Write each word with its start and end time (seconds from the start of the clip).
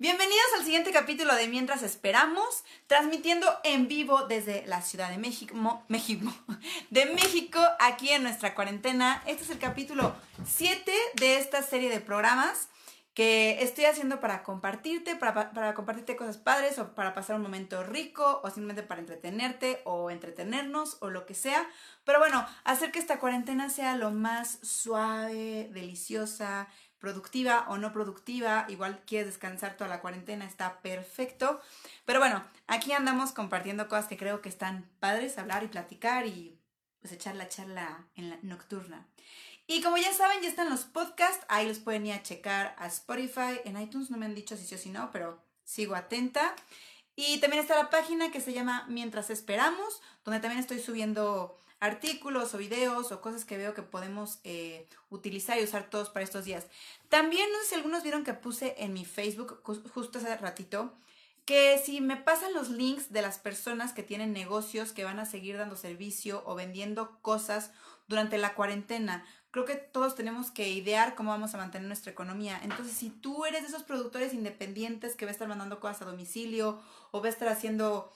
Bienvenidos 0.00 0.46
al 0.56 0.64
siguiente 0.64 0.92
capítulo 0.92 1.34
de 1.34 1.48
Mientras 1.48 1.82
Esperamos, 1.82 2.62
transmitiendo 2.86 3.48
en 3.64 3.88
vivo 3.88 4.28
desde 4.28 4.64
la 4.68 4.80
Ciudad 4.80 5.10
de 5.10 5.18
México, 5.18 5.82
México, 5.88 6.32
de 6.90 7.06
México, 7.06 7.58
aquí 7.80 8.10
en 8.10 8.22
nuestra 8.22 8.54
cuarentena. 8.54 9.20
Este 9.26 9.42
es 9.42 9.50
el 9.50 9.58
capítulo 9.58 10.14
7 10.46 10.92
de 11.14 11.38
esta 11.38 11.62
serie 11.62 11.90
de 11.90 11.98
programas 11.98 12.68
que 13.12 13.64
estoy 13.64 13.86
haciendo 13.86 14.20
para 14.20 14.44
compartirte, 14.44 15.16
para, 15.16 15.50
para, 15.50 15.74
compartirte 15.74 16.14
cosas 16.14 16.38
padres 16.38 16.78
o 16.78 16.94
para 16.94 17.12
pasar 17.12 17.34
un 17.34 17.42
momento 17.42 17.82
rico 17.82 18.40
o 18.44 18.50
simplemente 18.50 18.84
para 18.84 19.00
entretenerte 19.00 19.82
o 19.84 20.12
entretenernos 20.12 20.98
o 21.00 21.10
lo 21.10 21.26
que 21.26 21.34
sea. 21.34 21.68
Pero 22.04 22.20
bueno, 22.20 22.46
hacer 22.62 22.92
que 22.92 23.00
esta 23.00 23.18
cuarentena 23.18 23.70
sea 23.70 23.96
lo 23.96 24.12
más 24.12 24.60
suave, 24.62 25.68
deliciosa, 25.72 26.68
productiva 26.98 27.66
o 27.68 27.78
no 27.78 27.92
productiva, 27.92 28.66
igual 28.68 29.02
quieres 29.06 29.28
descansar 29.28 29.76
toda 29.76 29.88
la 29.88 30.00
cuarentena, 30.00 30.44
está 30.44 30.80
perfecto. 30.80 31.60
Pero 32.04 32.18
bueno, 32.18 32.44
aquí 32.66 32.92
andamos 32.92 33.32
compartiendo 33.32 33.88
cosas 33.88 34.06
que 34.06 34.16
creo 34.16 34.40
que 34.40 34.48
están 34.48 34.88
padres, 35.00 35.38
hablar 35.38 35.62
y 35.62 35.68
platicar 35.68 36.26
y 36.26 36.58
pues 37.00 37.12
echar 37.12 37.36
la 37.36 37.48
charla 37.48 38.06
en 38.16 38.30
la 38.30 38.38
nocturna. 38.42 39.06
Y 39.66 39.82
como 39.82 39.98
ya 39.98 40.12
saben, 40.14 40.40
ya 40.40 40.48
están 40.48 40.70
los 40.70 40.84
podcasts, 40.84 41.44
ahí 41.48 41.68
los 41.68 41.78
pueden 41.78 42.06
ir 42.06 42.14
a 42.14 42.22
checar 42.22 42.74
a 42.78 42.86
Spotify, 42.86 43.60
en 43.64 43.78
iTunes 43.80 44.10
no 44.10 44.16
me 44.16 44.26
han 44.26 44.34
dicho 44.34 44.56
si 44.56 44.64
sí 44.64 44.74
o 44.74 44.78
si 44.78 44.88
no, 44.88 45.10
pero 45.12 45.42
sigo 45.62 45.94
atenta. 45.94 46.54
Y 47.14 47.38
también 47.40 47.62
está 47.62 47.76
la 47.76 47.90
página 47.90 48.30
que 48.30 48.40
se 48.40 48.52
llama 48.52 48.86
Mientras 48.88 49.28
Esperamos, 49.28 50.00
donde 50.24 50.40
también 50.40 50.60
estoy 50.60 50.78
subiendo 50.78 51.58
artículos 51.80 52.54
o 52.54 52.58
videos 52.58 53.12
o 53.12 53.20
cosas 53.20 53.44
que 53.44 53.56
veo 53.56 53.74
que 53.74 53.82
podemos 53.82 54.40
eh, 54.44 54.88
utilizar 55.10 55.58
y 55.58 55.64
usar 55.64 55.90
todos 55.90 56.10
para 56.10 56.24
estos 56.24 56.44
días. 56.44 56.66
También 57.08 57.50
no 57.52 57.58
sé 57.60 57.68
si 57.70 57.74
algunos 57.76 58.02
vieron 58.02 58.24
que 58.24 58.34
puse 58.34 58.74
en 58.78 58.92
mi 58.92 59.04
Facebook 59.04 59.60
justo 59.62 60.18
hace 60.18 60.36
ratito 60.36 60.92
que 61.48 61.80
si 61.82 62.02
me 62.02 62.18
pasan 62.18 62.52
los 62.52 62.68
links 62.68 63.10
de 63.10 63.22
las 63.22 63.38
personas 63.38 63.94
que 63.94 64.02
tienen 64.02 64.34
negocios 64.34 64.92
que 64.92 65.04
van 65.04 65.18
a 65.18 65.24
seguir 65.24 65.56
dando 65.56 65.76
servicio 65.76 66.42
o 66.44 66.54
vendiendo 66.54 67.18
cosas 67.22 67.70
durante 68.06 68.36
la 68.36 68.54
cuarentena, 68.54 69.24
creo 69.50 69.64
que 69.64 69.76
todos 69.76 70.14
tenemos 70.14 70.50
que 70.50 70.68
idear 70.68 71.14
cómo 71.14 71.30
vamos 71.30 71.54
a 71.54 71.56
mantener 71.56 71.86
nuestra 71.86 72.12
economía. 72.12 72.60
Entonces, 72.62 72.94
si 72.94 73.08
tú 73.08 73.46
eres 73.46 73.62
de 73.62 73.68
esos 73.68 73.82
productores 73.82 74.34
independientes 74.34 75.16
que 75.16 75.24
va 75.24 75.30
a 75.30 75.32
estar 75.32 75.48
mandando 75.48 75.80
cosas 75.80 76.02
a 76.02 76.04
domicilio 76.04 76.82
o 77.12 77.22
va 77.22 77.28
a 77.28 77.30
estar 77.30 77.48
haciendo 77.48 78.12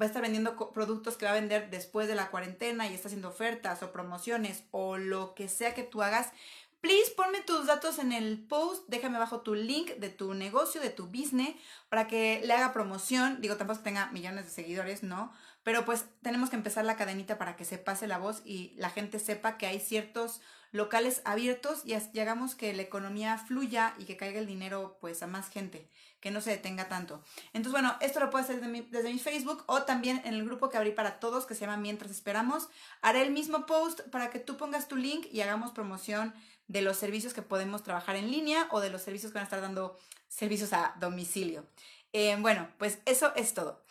va 0.00 0.04
a 0.04 0.08
estar 0.08 0.22
vendiendo 0.22 0.56
productos 0.72 1.16
que 1.16 1.24
va 1.24 1.32
a 1.32 1.34
vender 1.34 1.70
después 1.70 2.08
de 2.08 2.14
la 2.14 2.30
cuarentena 2.30 2.86
y 2.86 2.94
está 2.94 3.08
haciendo 3.08 3.28
ofertas 3.28 3.82
o 3.82 3.92
promociones 3.92 4.64
o 4.70 4.96
lo 4.96 5.34
que 5.34 5.48
sea 5.48 5.74
que 5.74 5.82
tú 5.82 6.02
hagas, 6.02 6.32
please 6.80 7.12
ponme 7.16 7.40
tus 7.42 7.66
datos 7.66 7.98
en 7.98 8.12
el 8.12 8.38
post, 8.38 8.84
déjame 8.88 9.16
abajo 9.16 9.40
tu 9.40 9.54
link 9.54 9.90
de 9.96 10.08
tu 10.08 10.34
negocio, 10.34 10.80
de 10.80 10.90
tu 10.90 11.06
business, 11.06 11.54
para 11.88 12.08
que 12.08 12.42
le 12.44 12.52
haga 12.52 12.72
promoción. 12.72 13.40
Digo, 13.40 13.56
tampoco 13.56 13.80
tenga 13.80 14.10
millones 14.10 14.44
de 14.46 14.50
seguidores, 14.50 15.02
¿no? 15.02 15.32
Pero 15.62 15.84
pues 15.84 16.06
tenemos 16.22 16.50
que 16.50 16.56
empezar 16.56 16.84
la 16.84 16.96
cadenita 16.96 17.38
para 17.38 17.56
que 17.56 17.64
se 17.64 17.78
pase 17.78 18.08
la 18.08 18.18
voz 18.18 18.42
y 18.44 18.72
la 18.76 18.90
gente 18.90 19.20
sepa 19.20 19.58
que 19.58 19.66
hay 19.66 19.78
ciertos 19.78 20.40
locales 20.72 21.22
abiertos 21.24 21.82
y, 21.84 21.94
hagamos 22.18 22.54
que 22.54 22.72
la 22.74 22.82
economía 22.82 23.38
fluya 23.38 23.94
y 23.98 24.04
que 24.04 24.16
caiga 24.16 24.40
el 24.40 24.46
dinero 24.46 24.98
pues 25.00 25.22
a 25.22 25.26
más 25.26 25.50
gente, 25.50 25.86
que 26.22 26.30
no 26.30 26.40
se 26.40 26.50
detenga 26.50 26.88
tanto. 26.88 27.20
Entonces, 27.52 27.72
bueno, 27.72 27.96
esto 28.00 28.20
lo 28.20 28.30
puedo 28.30 28.44
hacer 28.44 28.60
desde 28.60 29.12
mi, 29.12 29.18
Facebook 29.18 29.64
o 29.66 29.82
también 29.82 30.22
en 30.24 30.34
el 30.34 30.44
grupo 30.44 30.70
que 30.70 30.76
abrí 30.78 30.92
para 30.92 31.18
todos 31.18 31.44
que 31.46 31.54
se 31.54 31.62
llama 31.62 31.76
Mientras 31.76 32.12
Esperamos. 32.12 32.68
Haré 33.02 33.22
el 33.22 33.32
mismo 33.32 33.66
post 33.66 34.02
para 34.10 34.30
que 34.30 34.38
tú 34.38 34.56
pongas 34.56 34.86
tu 34.86 34.94
link 34.94 35.26
y 35.32 35.40
hagamos 35.40 35.72
promoción 35.72 36.32
de 36.68 36.80
los 36.80 36.96
servicios 36.96 37.34
que 37.34 37.42
podemos 37.42 37.82
trabajar 37.82 38.14
en 38.14 38.30
línea 38.30 38.68
o 38.70 38.80
de 38.80 38.88
los 38.88 39.02
servicios 39.02 39.32
que 39.32 39.38
van 39.38 39.42
a 39.42 39.44
estar 39.46 39.60
dando 39.60 39.98
servicios 40.28 40.72
a 40.72 40.94
domicilio. 41.00 41.66
Eh, 42.12 42.36
bueno, 42.38 42.68
pues 42.78 42.98
eso 43.04 43.34
es 43.34 43.52
todo. 43.52 43.82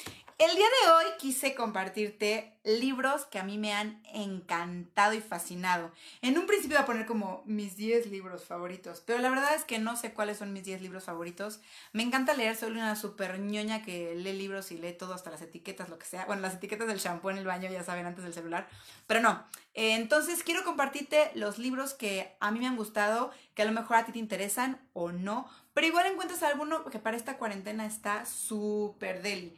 El 0.41 0.55
día 0.55 0.65
de 0.65 0.91
hoy 0.91 1.05
quise 1.19 1.53
compartirte 1.53 2.57
libros 2.63 3.25
que 3.25 3.37
a 3.37 3.43
mí 3.43 3.59
me 3.59 3.73
han 3.73 4.01
encantado 4.11 5.13
y 5.13 5.21
fascinado. 5.21 5.91
En 6.23 6.35
un 6.35 6.47
principio 6.47 6.77
iba 6.77 6.81
a 6.81 6.87
poner 6.87 7.05
como 7.05 7.43
mis 7.45 7.75
10 7.77 8.07
libros 8.07 8.43
favoritos, 8.45 9.03
pero 9.05 9.19
la 9.19 9.29
verdad 9.29 9.53
es 9.53 9.65
que 9.65 9.77
no 9.77 9.95
sé 9.95 10.15
cuáles 10.15 10.39
son 10.39 10.51
mis 10.51 10.63
10 10.63 10.81
libros 10.81 11.03
favoritos. 11.03 11.59
Me 11.93 12.01
encanta 12.01 12.33
leer, 12.33 12.55
soy 12.55 12.71
una 12.71 12.95
super 12.95 13.37
ñoña 13.37 13.83
que 13.83 14.15
lee 14.15 14.33
libros 14.33 14.71
y 14.71 14.79
lee 14.79 14.93
todo, 14.93 15.13
hasta 15.13 15.29
las 15.29 15.43
etiquetas, 15.43 15.89
lo 15.89 15.99
que 15.99 16.07
sea. 16.07 16.25
Bueno, 16.25 16.41
las 16.41 16.55
etiquetas 16.55 16.87
del 16.87 16.97
shampoo 16.97 17.29
en 17.29 17.37
el 17.37 17.45
baño, 17.45 17.69
ya 17.69 17.83
saben, 17.83 18.07
antes 18.07 18.23
del 18.23 18.33
celular. 18.33 18.67
Pero 19.05 19.19
no. 19.19 19.45
Entonces 19.75 20.41
quiero 20.41 20.63
compartirte 20.63 21.29
los 21.35 21.59
libros 21.59 21.93
que 21.93 22.35
a 22.39 22.49
mí 22.49 22.57
me 22.57 22.65
han 22.65 22.77
gustado, 22.77 23.29
que 23.53 23.61
a 23.61 23.65
lo 23.65 23.73
mejor 23.73 23.97
a 23.97 24.05
ti 24.05 24.11
te 24.11 24.17
interesan 24.17 24.81
o 24.93 25.11
no, 25.11 25.47
pero 25.75 25.85
igual 25.85 26.07
encuentras 26.07 26.41
alguno 26.41 26.83
que 26.85 26.97
para 26.97 27.15
esta 27.15 27.37
cuarentena 27.37 27.85
está 27.85 28.25
súper 28.25 29.21
deli. 29.21 29.55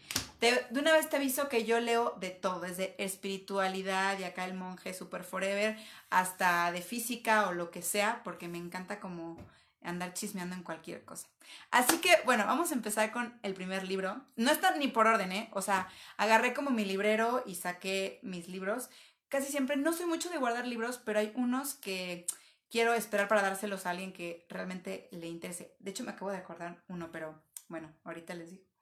De 0.51 0.79
una 0.79 0.93
vez 0.93 1.09
te 1.09 1.17
aviso 1.17 1.49
que 1.49 1.65
yo 1.65 1.79
leo 1.79 2.15
de 2.19 2.29
todo, 2.29 2.61
desde 2.61 2.95
espiritualidad 3.03 4.19
y 4.19 4.23
acá 4.23 4.45
el 4.45 4.53
monje 4.53 4.93
super 4.93 5.23
forever, 5.23 5.77
hasta 6.09 6.71
de 6.71 6.81
física 6.81 7.47
o 7.47 7.53
lo 7.53 7.71
que 7.71 7.81
sea, 7.81 8.21
porque 8.23 8.47
me 8.47 8.57
encanta 8.57 8.99
como 8.99 9.37
andar 9.81 10.13
chismeando 10.13 10.55
en 10.55 10.63
cualquier 10.63 11.03
cosa. 11.05 11.27
Así 11.71 11.97
que, 11.97 12.09
bueno, 12.25 12.45
vamos 12.45 12.71
a 12.71 12.75
empezar 12.75 13.11
con 13.11 13.37
el 13.43 13.53
primer 13.53 13.87
libro. 13.87 14.21
No 14.35 14.51
está 14.51 14.75
ni 14.77 14.87
por 14.87 15.07
orden, 15.07 15.31
¿eh? 15.31 15.49
O 15.53 15.61
sea, 15.61 15.87
agarré 16.17 16.53
como 16.53 16.69
mi 16.69 16.85
librero 16.85 17.43
y 17.45 17.55
saqué 17.55 18.19
mis 18.23 18.47
libros. 18.47 18.89
Casi 19.29 19.51
siempre, 19.51 19.77
no 19.77 19.93
soy 19.93 20.05
mucho 20.05 20.29
de 20.29 20.37
guardar 20.37 20.67
libros, 20.67 20.99
pero 21.03 21.19
hay 21.19 21.31
unos 21.35 21.75
que 21.75 22.25
quiero 22.69 22.93
esperar 22.93 23.27
para 23.27 23.41
dárselos 23.41 23.85
a 23.85 23.91
alguien 23.91 24.13
que 24.13 24.45
realmente 24.49 25.09
le 25.11 25.27
interese. 25.27 25.75
De 25.79 25.91
hecho, 25.91 26.03
me 26.03 26.11
acabo 26.11 26.31
de 26.31 26.37
acordar 26.37 26.83
uno, 26.87 27.11
pero 27.11 27.41
bueno, 27.67 27.91
ahorita 28.03 28.33
les 28.35 28.51
digo. 28.51 28.72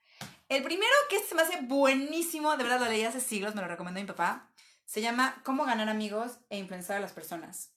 El 0.50 0.64
primero 0.64 0.92
que 1.10 1.20
se 1.20 1.36
me 1.36 1.44
hace 1.44 1.62
buenísimo, 1.62 2.56
de 2.58 2.64
verdad 2.64 2.80
lo 2.80 2.86
leí 2.88 3.04
hace 3.04 3.22
siglos, 3.22 3.56
me 3.56 3.62
lo 3.62 3.68
recomendó 3.68 4.02
mi 4.02 4.08
papá, 4.08 4.50
se 4.86 5.02
llama 5.02 5.42
Cómo 5.46 5.64
ganar 5.64 5.88
amigos 5.88 6.40
e 6.50 6.58
influenciar 6.58 6.98
a 6.98 7.02
las 7.02 7.14
personas. 7.14 7.72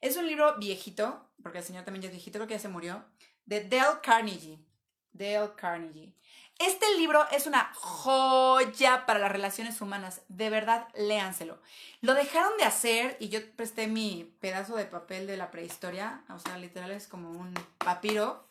Es 0.00 0.16
un 0.16 0.26
libro 0.26 0.56
viejito, 0.58 1.28
porque 1.42 1.58
el 1.58 1.64
señor 1.64 1.84
también 1.84 2.02
ya 2.02 2.08
es 2.08 2.14
viejito, 2.14 2.38
creo 2.38 2.46
que 2.46 2.54
ya 2.54 2.60
se 2.60 2.68
murió, 2.68 3.04
de 3.46 3.68
Dale 3.68 4.00
Carnegie. 4.02 4.58
Dale 5.12 5.54
Carnegie. 5.56 6.14
Este 6.58 6.86
libro 6.98 7.28
es 7.32 7.46
una 7.46 7.72
joya 7.74 9.06
para 9.06 9.18
las 9.18 9.32
relaciones 9.32 9.80
humanas. 9.80 10.22
De 10.28 10.50
verdad, 10.50 10.86
léanselo. 10.94 11.60
Lo 12.00 12.14
dejaron 12.14 12.56
de 12.58 12.64
hacer 12.64 13.16
y 13.18 13.28
yo 13.28 13.40
presté 13.56 13.88
mi 13.88 14.36
pedazo 14.40 14.76
de 14.76 14.84
papel 14.84 15.26
de 15.26 15.36
la 15.36 15.50
prehistoria. 15.50 16.22
O 16.28 16.38
sea, 16.38 16.56
literal 16.58 16.92
es 16.92 17.08
como 17.08 17.30
un 17.30 17.52
papiro. 17.78 18.48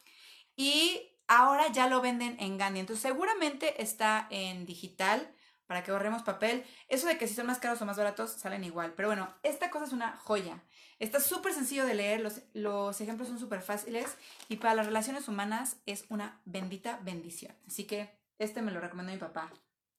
Y 0.57 1.12
ahora 1.27 1.67
ya 1.71 1.87
lo 1.87 2.01
venden 2.01 2.35
en 2.39 2.57
Gandhi. 2.57 2.79
Entonces, 2.79 3.01
seguramente 3.01 3.81
está 3.81 4.27
en 4.29 4.65
digital 4.65 5.33
para 5.67 5.83
que 5.83 5.91
ahorremos 5.91 6.23
papel. 6.23 6.65
Eso 6.87 7.07
de 7.07 7.17
que 7.17 7.27
si 7.27 7.33
son 7.33 7.47
más 7.47 7.59
caros 7.59 7.81
o 7.81 7.85
más 7.85 7.97
baratos 7.97 8.31
salen 8.31 8.63
igual. 8.63 8.93
Pero 8.93 9.07
bueno, 9.07 9.33
esta 9.43 9.69
cosa 9.69 9.85
es 9.85 9.93
una 9.93 10.15
joya. 10.17 10.63
Está 10.99 11.19
súper 11.19 11.53
sencillo 11.53 11.85
de 11.85 11.95
leer, 11.95 12.21
los, 12.21 12.41
los 12.53 13.01
ejemplos 13.01 13.27
son 13.27 13.39
súper 13.39 13.61
fáciles 13.61 14.15
y 14.47 14.57
para 14.57 14.75
las 14.75 14.85
relaciones 14.85 15.27
humanas 15.27 15.77
es 15.85 16.05
una 16.09 16.39
bendita 16.45 16.99
bendición. 17.01 17.55
Así 17.67 17.85
que 17.85 18.15
este 18.39 18.61
me 18.61 18.71
lo 18.71 18.79
recomendó 18.79 19.11
mi 19.11 19.17
papá. 19.17 19.51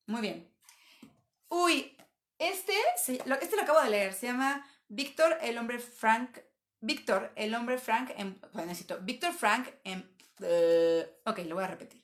Muy 0.07 0.21
bien. 0.21 0.51
Uy, 1.49 1.97
este, 2.39 2.75
este 2.97 3.57
lo 3.57 3.63
acabo 3.63 3.81
de 3.83 3.91
leer, 3.91 4.13
se 4.13 4.27
llama 4.27 4.67
Víctor 4.89 5.39
el 5.41 5.59
hombre 5.59 5.79
Frank. 5.79 6.39
Víctor 6.81 7.33
el 7.37 7.55
hombre 7.55 7.79
Frank 7.79 8.11
en... 8.17 8.41
Bueno, 8.53 8.69
necesito. 8.69 8.99
Víctor 9.01 9.33
Frank 9.33 9.69
en... 9.85 10.14
Uh, 10.41 11.31
ok, 11.31 11.39
lo 11.47 11.55
voy 11.55 11.65
a 11.65 11.69
repetir. 11.69 12.03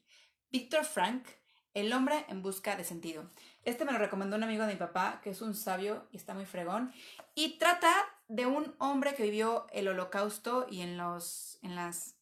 Víctor 0.51 0.85
Frank 0.85 1.27
el 1.75 1.93
hombre 1.93 2.25
en 2.29 2.43
busca 2.43 2.75
de 2.77 2.85
sentido. 2.85 3.31
Este 3.65 3.85
me 3.85 3.93
lo 3.93 3.99
recomendó 3.99 4.37
un 4.37 4.43
amigo 4.43 4.67
de 4.67 4.73
mi 4.73 4.79
papá, 4.79 5.21
que 5.23 5.31
es 5.31 5.41
un 5.41 5.55
sabio 5.55 6.07
y 6.11 6.17
está 6.17 6.35
muy 6.35 6.47
fregón. 6.47 6.93
Y 7.35 7.59
trata 7.59 7.93
de 8.29 8.47
un 8.47 8.75
hombre 8.79 9.15
que 9.15 9.23
vivió 9.23 9.67
el 9.73 9.89
holocausto 9.89 10.67
y 10.69 10.81
en 10.81 10.97
los. 10.97 11.59
en 11.63 11.77
las. 11.77 12.17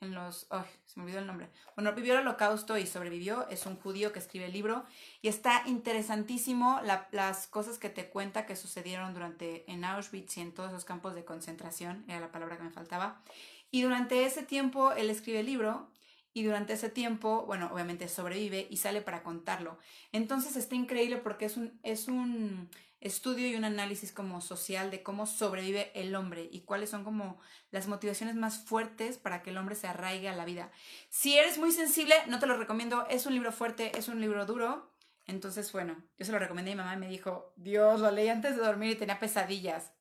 en 0.00 0.14
los. 0.14 0.46
Ay, 0.50 0.66
se 0.84 0.98
me 0.98 1.04
olvidó 1.04 1.20
el 1.20 1.26
nombre. 1.26 1.48
Bueno, 1.76 1.94
vivió 1.94 2.12
el 2.12 2.20
holocausto 2.20 2.76
y 2.76 2.86
sobrevivió. 2.86 3.48
Es 3.48 3.64
un 3.64 3.76
judío 3.76 4.12
que 4.12 4.18
escribe 4.18 4.46
el 4.46 4.52
libro. 4.52 4.84
Y 5.22 5.28
está 5.28 5.62
interesantísimo 5.64 6.82
las 7.10 7.46
cosas 7.46 7.78
que 7.78 7.88
te 7.88 8.10
cuenta 8.10 8.44
que 8.44 8.54
sucedieron 8.54 9.14
durante. 9.14 9.70
en 9.70 9.82
Auschwitz 9.84 10.36
y 10.36 10.42
en 10.42 10.52
todos 10.52 10.72
esos 10.72 10.84
campos 10.84 11.14
de 11.14 11.24
concentración. 11.24 12.04
Era 12.06 12.20
la 12.20 12.32
palabra 12.32 12.58
que 12.58 12.64
me 12.64 12.70
faltaba. 12.70 13.22
Y 13.70 13.82
durante 13.82 14.24
ese 14.24 14.42
tiempo 14.42 14.92
él 14.92 15.10
escribe 15.10 15.40
el 15.40 15.46
libro 15.46 15.90
y 16.32 16.44
durante 16.44 16.74
ese 16.74 16.88
tiempo, 16.88 17.44
bueno, 17.46 17.70
obviamente 17.72 18.08
sobrevive 18.08 18.66
y 18.70 18.76
sale 18.76 19.00
para 19.00 19.22
contarlo. 19.22 19.78
Entonces 20.12 20.56
está 20.56 20.74
increíble 20.74 21.16
porque 21.16 21.46
es 21.46 21.56
un, 21.56 21.78
es 21.82 22.06
un 22.06 22.70
estudio 23.00 23.48
y 23.48 23.56
un 23.56 23.64
análisis 23.64 24.12
como 24.12 24.40
social 24.40 24.90
de 24.90 25.02
cómo 25.02 25.26
sobrevive 25.26 25.90
el 25.94 26.14
hombre 26.14 26.48
y 26.52 26.60
cuáles 26.60 26.90
son 26.90 27.02
como 27.02 27.40
las 27.70 27.88
motivaciones 27.88 28.36
más 28.36 28.58
fuertes 28.58 29.18
para 29.18 29.42
que 29.42 29.50
el 29.50 29.56
hombre 29.56 29.74
se 29.74 29.88
arraigue 29.88 30.28
a 30.28 30.36
la 30.36 30.44
vida. 30.44 30.70
Si 31.08 31.36
eres 31.36 31.58
muy 31.58 31.72
sensible, 31.72 32.14
no 32.28 32.38
te 32.38 32.46
lo 32.46 32.56
recomiendo, 32.56 33.06
es 33.08 33.26
un 33.26 33.34
libro 33.34 33.52
fuerte, 33.52 33.96
es 33.98 34.08
un 34.08 34.20
libro 34.20 34.46
duro. 34.46 34.90
Entonces, 35.26 35.72
bueno, 35.72 35.96
yo 36.18 36.24
se 36.24 36.32
lo 36.32 36.38
recomendé 36.38 36.72
a 36.72 36.74
mi 36.74 36.78
mamá 36.78 36.94
y 36.94 36.98
me 36.98 37.08
dijo, 37.08 37.52
Dios, 37.56 38.00
lo 38.00 38.10
leí 38.10 38.28
antes 38.28 38.56
de 38.56 38.62
dormir 38.62 38.90
y 38.90 38.96
tenía 38.96 39.18
pesadillas. 39.18 39.92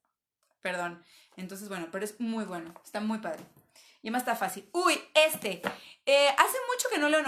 Perdón. 0.62 1.04
Entonces, 1.38 1.70
bueno, 1.70 1.88
pero 1.92 2.04
es 2.04 2.20
muy 2.20 2.46
bueno, 2.46 2.74
está 2.84 3.00
muy 3.00 3.20
padre. 3.20 3.44
Y 4.02 4.12
más 4.12 4.22
está 4.22 4.36
fácil. 4.36 4.70
Uy, 4.72 5.00
este. 5.14 5.62
Eh, 6.06 6.30
hace 6.38 6.58
mucho 6.72 6.90
que 6.90 6.98
no 6.98 7.10
leo 7.10 7.24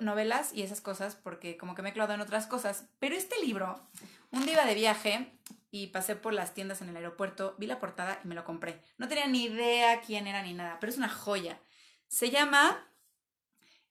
novelas 0.00 0.52
y 0.52 0.62
esas 0.62 0.80
cosas 0.80 1.16
porque 1.16 1.56
como 1.56 1.74
que 1.74 1.82
me 1.82 1.90
he 1.90 1.92
clavado 1.92 2.14
en 2.14 2.20
otras 2.20 2.46
cosas. 2.46 2.86
Pero 2.98 3.14
este 3.14 3.40
libro, 3.40 3.88
un 4.30 4.44
día 4.44 4.54
iba 4.54 4.64
de 4.64 4.74
viaje 4.74 5.32
y 5.70 5.88
pasé 5.88 6.16
por 6.16 6.32
las 6.32 6.54
tiendas 6.54 6.82
en 6.82 6.88
el 6.88 6.96
aeropuerto, 6.96 7.54
vi 7.58 7.66
la 7.66 7.78
portada 7.78 8.20
y 8.24 8.28
me 8.28 8.34
lo 8.34 8.44
compré. 8.44 8.82
No 8.98 9.08
tenía 9.08 9.26
ni 9.26 9.44
idea 9.44 10.00
quién 10.00 10.26
era 10.26 10.42
ni 10.42 10.52
nada, 10.52 10.78
pero 10.80 10.90
es 10.90 10.98
una 10.98 11.08
joya. 11.08 11.60
Se 12.08 12.30
llama 12.30 12.90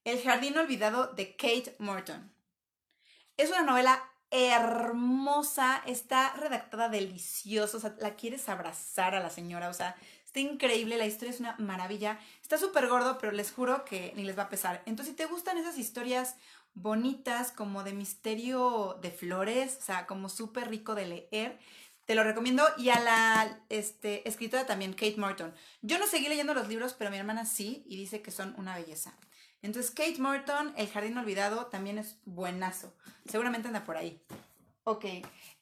El 0.04 0.22
jardín 0.22 0.58
olvidado 0.58 1.14
de 1.14 1.36
Kate 1.36 1.76
Morton. 1.80 2.34
Es 3.38 3.50
una 3.50 3.64
novela 3.64 4.04
hermosa, 4.36 5.82
está 5.86 6.34
redactada 6.36 6.90
delicioso, 6.90 7.78
o 7.78 7.80
sea, 7.80 7.96
la 8.00 8.16
quieres 8.16 8.50
abrazar 8.50 9.16
a 9.16 9.22
la 9.22 9.30
señora, 9.30 9.70
o 9.70 9.74
sea, 9.74 9.96
está 10.26 10.42
increíble, 10.42 10.98
la 10.98 11.06
historia 11.06 11.34
es 11.34 11.40
una 11.40 11.56
maravilla, 11.58 12.20
está 12.42 12.58
súper 12.58 12.88
gordo, 12.88 13.18
pero 13.18 13.32
les 13.32 13.52
juro 13.52 13.86
que 13.86 14.12
ni 14.16 14.24
les 14.24 14.38
va 14.38 14.44
a 14.44 14.50
pesar. 14.50 14.84
Entonces, 14.86 15.14
si 15.14 15.16
te 15.16 15.26
gustan 15.26 15.58
esas 15.58 15.78
historias 15.78 16.36
bonitas, 16.74 17.54
como 17.54 17.84
de 17.84 17.94
misterio 17.94 19.00
de 19.02 19.12
flores, 19.12 19.78
o 19.82 19.86
sea, 19.86 20.06
como 20.06 20.28
súper 20.28 20.70
rico 20.70 20.94
de 20.94 21.06
leer, 21.06 21.58
te 22.06 22.16
lo 22.16 22.24
recomiendo. 22.24 22.64
Y 22.78 22.90
a 22.90 23.00
la 23.00 23.60
este, 23.70 24.28
escritora 24.28 24.66
también, 24.66 24.94
Kate 24.94 25.16
Morton. 25.18 25.54
Yo 25.82 25.98
no 25.98 26.08
seguí 26.08 26.28
leyendo 26.28 26.54
los 26.54 26.68
libros, 26.68 26.94
pero 26.94 27.10
mi 27.10 27.18
hermana 27.18 27.46
sí, 27.46 27.84
y 27.88 27.96
dice 27.96 28.22
que 28.22 28.32
son 28.32 28.54
una 28.58 28.76
belleza. 28.76 29.18
Entonces, 29.66 29.92
Kate 29.92 30.20
Morton, 30.20 30.74
El 30.78 30.88
Jardín 30.88 31.18
Olvidado, 31.18 31.66
también 31.66 31.98
es 31.98 32.18
buenazo. 32.26 32.94
Seguramente 33.28 33.68
anda 33.68 33.84
por 33.84 33.98
ahí. 33.98 34.22
Ok. 34.84 35.06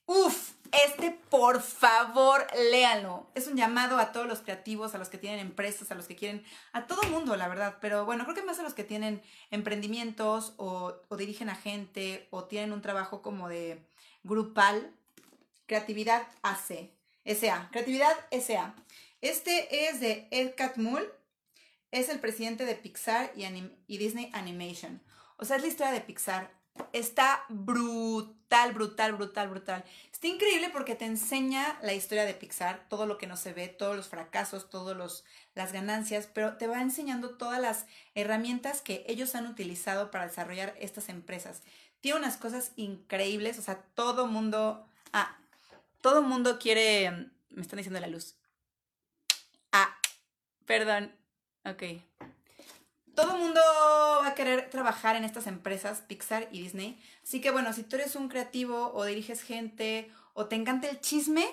Uf, 0.06 0.52
este 0.86 1.12
por 1.30 1.62
favor, 1.62 2.46
léalo. 2.70 3.28
Es 3.34 3.48
un 3.48 3.56
llamado 3.56 3.98
a 3.98 4.12
todos 4.12 4.28
los 4.28 4.42
creativos, 4.42 4.94
a 4.94 4.98
los 4.98 5.08
que 5.08 5.18
tienen 5.18 5.40
empresas, 5.40 5.90
a 5.90 5.96
los 5.96 6.08
que 6.08 6.18
quieren, 6.18 6.44
a 6.74 6.86
todo 6.86 7.02
mundo, 7.04 7.38
la 7.38 7.48
verdad. 7.48 7.78
Pero 7.80 8.04
bueno, 8.04 8.26
creo 8.26 8.36
que 8.36 8.44
más 8.44 8.60
a 8.60 8.64
los 8.64 8.74
que 8.74 8.84
tienen 8.84 9.22
emprendimientos 9.52 10.54
o, 10.58 10.96
o 11.08 11.16
dirigen 11.16 11.50
a 11.50 11.56
gente 11.56 12.28
o 12.30 12.44
tienen 12.44 12.74
un 12.74 12.82
trabajo 12.82 13.22
como 13.22 13.48
de 13.48 13.88
grupal. 14.24 14.92
Creatividad 15.66 16.28
AC. 16.42 16.92
SA. 17.26 17.70
Creatividad 17.72 18.14
SA. 18.32 18.76
Este 19.22 19.88
es 19.88 20.02
de 20.02 20.28
Ed 20.32 20.56
Catmull 20.58 21.10
es 21.94 22.10
el 22.10 22.20
presidente 22.20 22.66
de 22.66 22.74
Pixar 22.74 23.32
y, 23.36 23.98
Disney 23.98 24.32
Animation. 24.34 25.00
O 25.38 25.46
sea, 25.46 25.58
es 25.58 25.62
la 25.62 25.68
historia 25.68 25.94
de 25.94 26.02
Pixar. 26.02 26.52
Está 26.92 27.46
brutal, 27.50 28.74
brutal, 28.74 29.14
brutal, 29.14 29.48
brutal. 29.48 29.86
Está 30.12 30.26
increíble 30.28 30.72
porque 30.72 30.96
te 30.96 31.06
enseña 31.06 31.78
la 31.84 31.94
historia 31.94 32.26
de 32.26 32.34
Pixar, 32.34 32.90
todo 32.90 33.06
lo 33.06 33.20
que 33.20 33.28
no 33.28 33.38
se 33.38 33.54
ve, 33.54 33.68
todos 33.68 33.96
los 33.96 34.08
fracasos, 34.08 34.72
todas 34.72 35.24
las 35.54 35.72
ganancias, 35.72 36.28
pero 36.34 36.58
te 36.58 36.66
va 36.66 36.82
enseñando 36.82 37.38
todas 37.38 37.62
las 37.62 37.86
herramientas 38.16 38.82
que 38.82 39.06
ellos 39.08 39.36
han 39.36 39.46
utilizado 39.46 40.10
para 40.10 40.26
desarrollar 40.26 40.76
estas 40.80 41.10
empresas. 41.10 41.62
Tiene 42.02 42.18
unas 42.18 42.38
cosas 42.38 42.72
increíbles, 42.76 43.60
o 43.60 43.62
sea, 43.62 43.84
todo 43.94 44.26
mundo... 44.26 44.84
Ah, 45.14 45.38
todo 46.02 46.24
mundo 46.24 46.58
quiere... 46.58 47.30
Me 47.52 47.62
están 47.62 47.78
diciendo 47.78 48.00
la 48.00 48.08
luz. 48.08 48.34
Ah, 49.72 49.96
perdón, 50.66 51.14
Ok. 51.66 51.84
Todo 53.16 53.38
mundo 53.38 53.62
va 54.22 54.28
a 54.28 54.36
querer 54.36 54.70
trabajar 54.70 55.16
en 55.16 55.24
estas 55.24 55.48
empresas, 55.48 56.02
Pixar 56.02 56.48
y 56.52 56.62
Disney. 56.62 57.00
Así 57.24 57.42
que 57.42 57.52
bueno, 57.52 57.72
si 57.74 57.84
tú 57.84 57.96
eres 57.96 58.16
un 58.16 58.28
creativo 58.28 58.92
o 58.94 59.06
diriges 59.06 59.44
gente 59.44 60.12
o 60.34 60.48
te 60.48 60.56
encanta 60.56 60.90
el 60.90 61.00
chisme, 61.00 61.46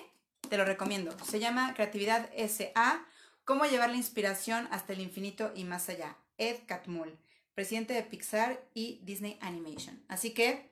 te 0.49 0.57
lo 0.57 0.65
recomiendo. 0.65 1.15
Se 1.23 1.39
llama 1.39 1.73
Creatividad 1.75 2.29
SA, 2.35 3.05
cómo 3.45 3.65
llevar 3.65 3.91
la 3.91 3.97
inspiración 3.97 4.67
hasta 4.71 4.93
el 4.93 5.01
infinito 5.01 5.51
y 5.55 5.63
más 5.63 5.87
allá. 5.89 6.17
Ed 6.37 6.57
Catmull, 6.65 7.15
presidente 7.53 7.93
de 7.93 8.01
Pixar 8.01 8.59
y 8.73 8.99
Disney 9.03 9.37
Animation. 9.41 10.03
Así 10.07 10.31
que 10.31 10.71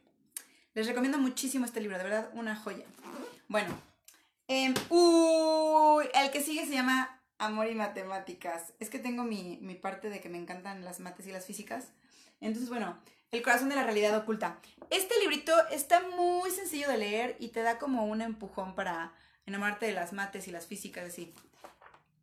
les 0.73 0.87
recomiendo 0.87 1.19
muchísimo 1.19 1.65
este 1.65 1.81
libro, 1.81 1.97
de 1.97 2.03
verdad, 2.03 2.31
una 2.33 2.55
joya. 2.55 2.85
Bueno, 3.47 3.77
em, 4.47 4.73
uy, 4.89 6.05
el 6.15 6.31
que 6.31 6.41
sigue 6.41 6.65
se 6.65 6.73
llama 6.73 7.18
amor 7.39 7.67
y 7.67 7.75
matemáticas. 7.75 8.73
Es 8.79 8.89
que 8.89 8.99
tengo 8.99 9.23
mi, 9.23 9.57
parte 9.81 10.09
de 10.09 10.21
que 10.21 10.29
me 10.29 10.37
encantan 10.37 10.85
las 10.85 10.99
mates 10.99 11.25
y 11.25 11.31
las 11.31 11.45
físicas. 11.45 11.87
Entonces, 12.39 12.69
bueno, 12.69 12.99
El 13.31 13.43
corazón 13.43 13.69
de 13.69 13.75
la 13.75 13.83
realidad 13.83 14.17
oculta. 14.17 14.59
Este 14.89 15.19
librito 15.19 15.53
está 15.69 16.01
muy 16.01 16.49
sencillo 16.49 16.89
de 16.89 16.97
leer 16.97 17.35
y 17.39 17.49
te 17.49 17.61
da 17.61 17.77
como 17.77 18.05
un 18.05 18.21
empujón 18.21 18.73
para 18.73 19.13
enamorarte 19.45 19.85
de 19.85 19.93
las 19.93 20.13
mates 20.13 20.47
y 20.47 20.51
las 20.51 20.65
físicas, 20.65 21.05
así. 21.05 21.31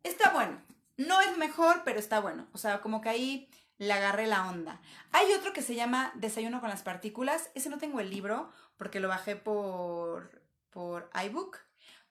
Está 0.03 0.31
bueno. 0.31 0.61
No 0.97 1.21
es 1.21 1.37
mejor, 1.37 1.83
pero 1.85 1.97
está 1.99 2.19
bueno. 2.19 2.47
O 2.51 2.57
sea, 2.57 2.81
como 2.81 2.99
que 2.99 3.07
ahí 3.07 3.49
le 3.77 3.93
agarré 3.93 4.27
la 4.27 4.49
onda. 4.49 4.81
Hay 5.11 5.31
otro 5.31 5.53
que 5.53 5.61
se 5.61 5.75
llama 5.75 6.11
Desayuno 6.15 6.59
con 6.59 6.69
las 6.69 6.81
partículas. 6.81 7.51
Ese 7.55 7.69
no 7.69 7.77
tengo 7.77 8.01
el 8.01 8.09
libro 8.09 8.51
porque 8.75 8.99
lo 8.99 9.07
bajé 9.07 9.35
por, 9.37 10.41
por 10.71 11.09
iBook. 11.25 11.66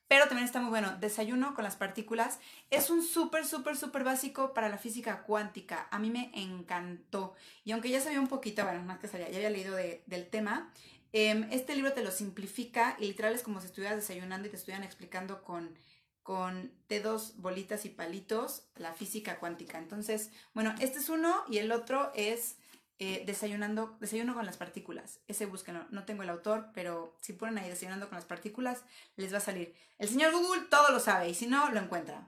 Pero 0.08 0.26
también 0.26 0.44
está 0.44 0.60
muy 0.60 0.70
bueno. 0.70 0.96
Desayuno 1.00 1.54
con 1.54 1.64
las 1.64 1.76
partículas. 1.76 2.38
Es 2.70 2.90
un 2.90 3.02
súper, 3.02 3.44
súper, 3.44 3.76
súper 3.76 4.04
básico 4.04 4.54
para 4.54 4.68
la 4.68 4.78
física 4.78 5.22
cuántica. 5.22 5.88
A 5.90 5.98
mí 5.98 6.10
me 6.10 6.30
encantó. 6.34 7.34
Y 7.64 7.72
aunque 7.72 7.90
ya 7.90 8.00
sabía 8.00 8.20
un 8.20 8.28
poquito, 8.28 8.62
bueno, 8.64 8.82
más 8.82 8.98
que 8.98 9.08
sabía, 9.08 9.28
ya 9.28 9.36
había 9.36 9.50
leído 9.50 9.74
del 9.74 10.28
tema, 10.28 10.72
em, 11.12 11.48
este 11.50 11.74
libro 11.74 11.92
te 11.92 12.04
lo 12.04 12.10
simplifica 12.10 12.96
y 12.98 13.06
literal 13.06 13.34
es 13.34 13.42
como 13.42 13.60
si 13.60 13.66
estuvieras 13.66 13.96
desayunando 13.96 14.46
y 14.46 14.50
te 14.50 14.56
estuvieran 14.56 14.84
explicando 14.84 15.42
con, 15.42 15.76
con 16.22 16.72
dedos, 16.88 17.34
bolitas 17.38 17.84
y 17.84 17.88
palitos 17.88 18.64
la 18.76 18.92
física 18.92 19.38
cuántica. 19.38 19.78
Entonces, 19.78 20.30
bueno, 20.54 20.74
este 20.80 20.98
es 20.98 21.08
uno 21.08 21.42
y 21.48 21.58
el 21.58 21.72
otro 21.72 22.12
es 22.14 22.58
eh, 22.98 23.24
desayunando, 23.26 23.96
desayuno 24.00 24.34
con 24.34 24.46
las 24.46 24.56
partículas. 24.56 25.20
Ese 25.28 25.44
búsquenlo. 25.44 25.84
No 25.90 26.04
tengo 26.04 26.22
el 26.22 26.30
autor, 26.30 26.70
pero 26.72 27.14
si 27.20 27.34
ponen 27.34 27.58
ahí 27.58 27.68
desayunando 27.68 28.08
con 28.08 28.16
las 28.16 28.24
partículas, 28.24 28.84
les 29.16 29.32
va 29.32 29.38
a 29.38 29.42
salir. 29.42 29.74
El 29.98 30.08
señor 30.08 30.32
Google 30.32 30.62
todo 30.70 30.90
lo 30.90 31.00
sabe 31.00 31.28
y 31.28 31.34
si 31.34 31.46
no, 31.46 31.70
lo 31.70 31.80
encuentra. 31.80 32.26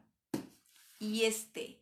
Y 0.99 1.25
este. 1.25 1.81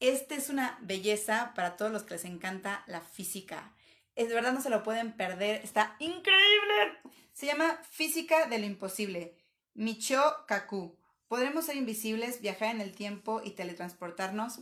Este 0.00 0.34
es 0.34 0.50
una 0.50 0.78
belleza 0.82 1.52
para 1.54 1.76
todos 1.76 1.92
los 1.92 2.02
que 2.02 2.14
les 2.14 2.24
encanta 2.24 2.82
la 2.86 3.00
física. 3.00 3.72
Es 4.16 4.28
de 4.28 4.34
verdad 4.34 4.52
no 4.52 4.60
se 4.60 4.70
lo 4.70 4.82
pueden 4.82 5.12
perder. 5.12 5.60
Está 5.62 5.96
increíble. 6.00 6.98
Se 7.32 7.46
llama 7.46 7.78
Física 7.88 8.46
de 8.46 8.58
lo 8.58 8.66
Imposible. 8.66 9.36
Micho 9.74 10.44
Kaku. 10.46 10.96
Podremos 11.28 11.66
ser 11.66 11.76
invisibles, 11.76 12.40
viajar 12.40 12.74
en 12.74 12.80
el 12.80 12.94
tiempo 12.94 13.40
y 13.44 13.52
teletransportarnos 13.52 14.60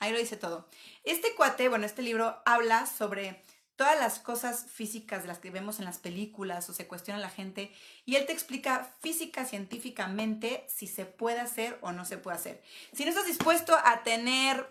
Ahí 0.00 0.12
lo 0.12 0.18
dice 0.18 0.36
todo. 0.36 0.66
Este 1.04 1.34
cuate, 1.34 1.68
bueno, 1.68 1.86
este 1.86 2.02
libro 2.02 2.42
habla 2.44 2.86
sobre 2.86 3.42
todas 3.76 3.98
las 3.98 4.18
cosas 4.18 4.66
físicas 4.70 5.22
de 5.22 5.28
las 5.28 5.38
que 5.38 5.50
vemos 5.50 5.78
en 5.78 5.84
las 5.84 5.98
películas 5.98 6.68
o 6.68 6.74
se 6.74 6.86
cuestiona 6.86 7.20
la 7.20 7.30
gente 7.30 7.72
y 8.04 8.16
él 8.16 8.26
te 8.26 8.32
explica 8.32 8.94
física 9.00 9.44
científicamente 9.44 10.64
si 10.68 10.86
se 10.86 11.06
puede 11.06 11.40
hacer 11.40 11.78
o 11.80 11.92
no 11.92 12.04
se 12.04 12.18
puede 12.18 12.36
hacer. 12.36 12.62
Si 12.92 13.04
no 13.04 13.10
estás 13.10 13.26
dispuesto 13.26 13.74
a 13.82 14.02
tener 14.02 14.68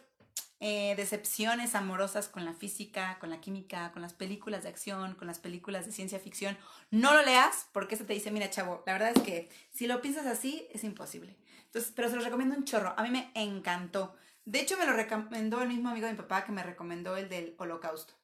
eh, 0.59 0.93
decepciones 0.95 1.73
amorosas 1.73 2.27
con 2.27 2.43
la 2.43 2.53
física, 2.53 3.17
con 3.19 3.29
la 3.29 3.39
química, 3.39 3.91
con 3.93 4.01
las 4.01 4.13
películas 4.13 4.63
de 4.63 4.69
acción, 4.69 5.15
con 5.15 5.27
las 5.27 5.39
películas 5.39 5.85
de 5.85 5.91
ciencia 5.91 6.19
ficción, 6.19 6.57
no 6.91 7.13
lo 7.13 7.23
leas 7.23 7.67
porque 7.71 7.95
eso 7.95 8.05
te 8.05 8.13
dice, 8.13 8.29
mira 8.29 8.49
chavo, 8.49 8.83
la 8.85 8.93
verdad 8.93 9.13
es 9.15 9.23
que 9.23 9.49
si 9.71 9.87
lo 9.87 10.01
piensas 10.01 10.25
así 10.25 10.67
es 10.71 10.83
imposible. 10.83 11.35
Entonces, 11.65 11.91
pero 11.95 12.09
se 12.09 12.15
lo 12.15 12.23
recomiendo 12.23 12.55
un 12.55 12.65
chorro. 12.65 12.93
A 12.97 13.03
mí 13.03 13.09
me 13.11 13.31
encantó. 13.35 14.15
De 14.49 14.59
hecho, 14.59 14.79
me 14.79 14.87
lo 14.87 14.93
recomendó 14.93 15.61
el 15.61 15.67
mismo 15.67 15.89
amigo 15.89 16.07
de 16.07 16.13
mi 16.13 16.17
papá 16.17 16.43
que 16.43 16.51
me 16.51 16.63
recomendó 16.63 17.15
el 17.15 17.29
del 17.29 17.53
holocausto. 17.59 18.15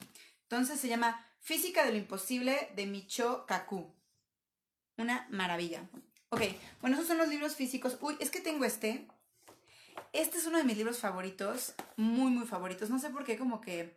Entonces 0.41 0.79
se 0.79 0.88
llama 0.88 1.24
Física 1.39 1.86
de 1.86 1.91
lo 1.91 2.00
Imposible 2.00 2.72
de 2.75 2.88
Micho 2.88 3.46
Kaku. 3.46 3.94
Una 4.98 5.27
maravilla. 5.29 5.88
Ok, 6.29 6.41
bueno, 6.82 6.96
esos 6.96 7.08
son 7.08 7.20
los 7.20 7.27
libros 7.27 7.55
físicos. 7.55 8.00
Uy, 8.01 8.17
es 8.20 8.32
que 8.32 8.39
tengo 8.41 8.65
este. 8.65 9.08
Este 10.13 10.39
es 10.39 10.48
uno 10.48 10.58
de 10.58 10.63
mis 10.63 10.77
libros 10.77 10.98
favoritos, 10.98 11.75
muy, 11.96 12.32
muy 12.32 12.48
favoritos. 12.48 12.89
No 12.89 12.98
sé 12.98 13.12
por 13.12 13.24
qué, 13.24 13.38
como 13.38 13.62
que 13.62 13.96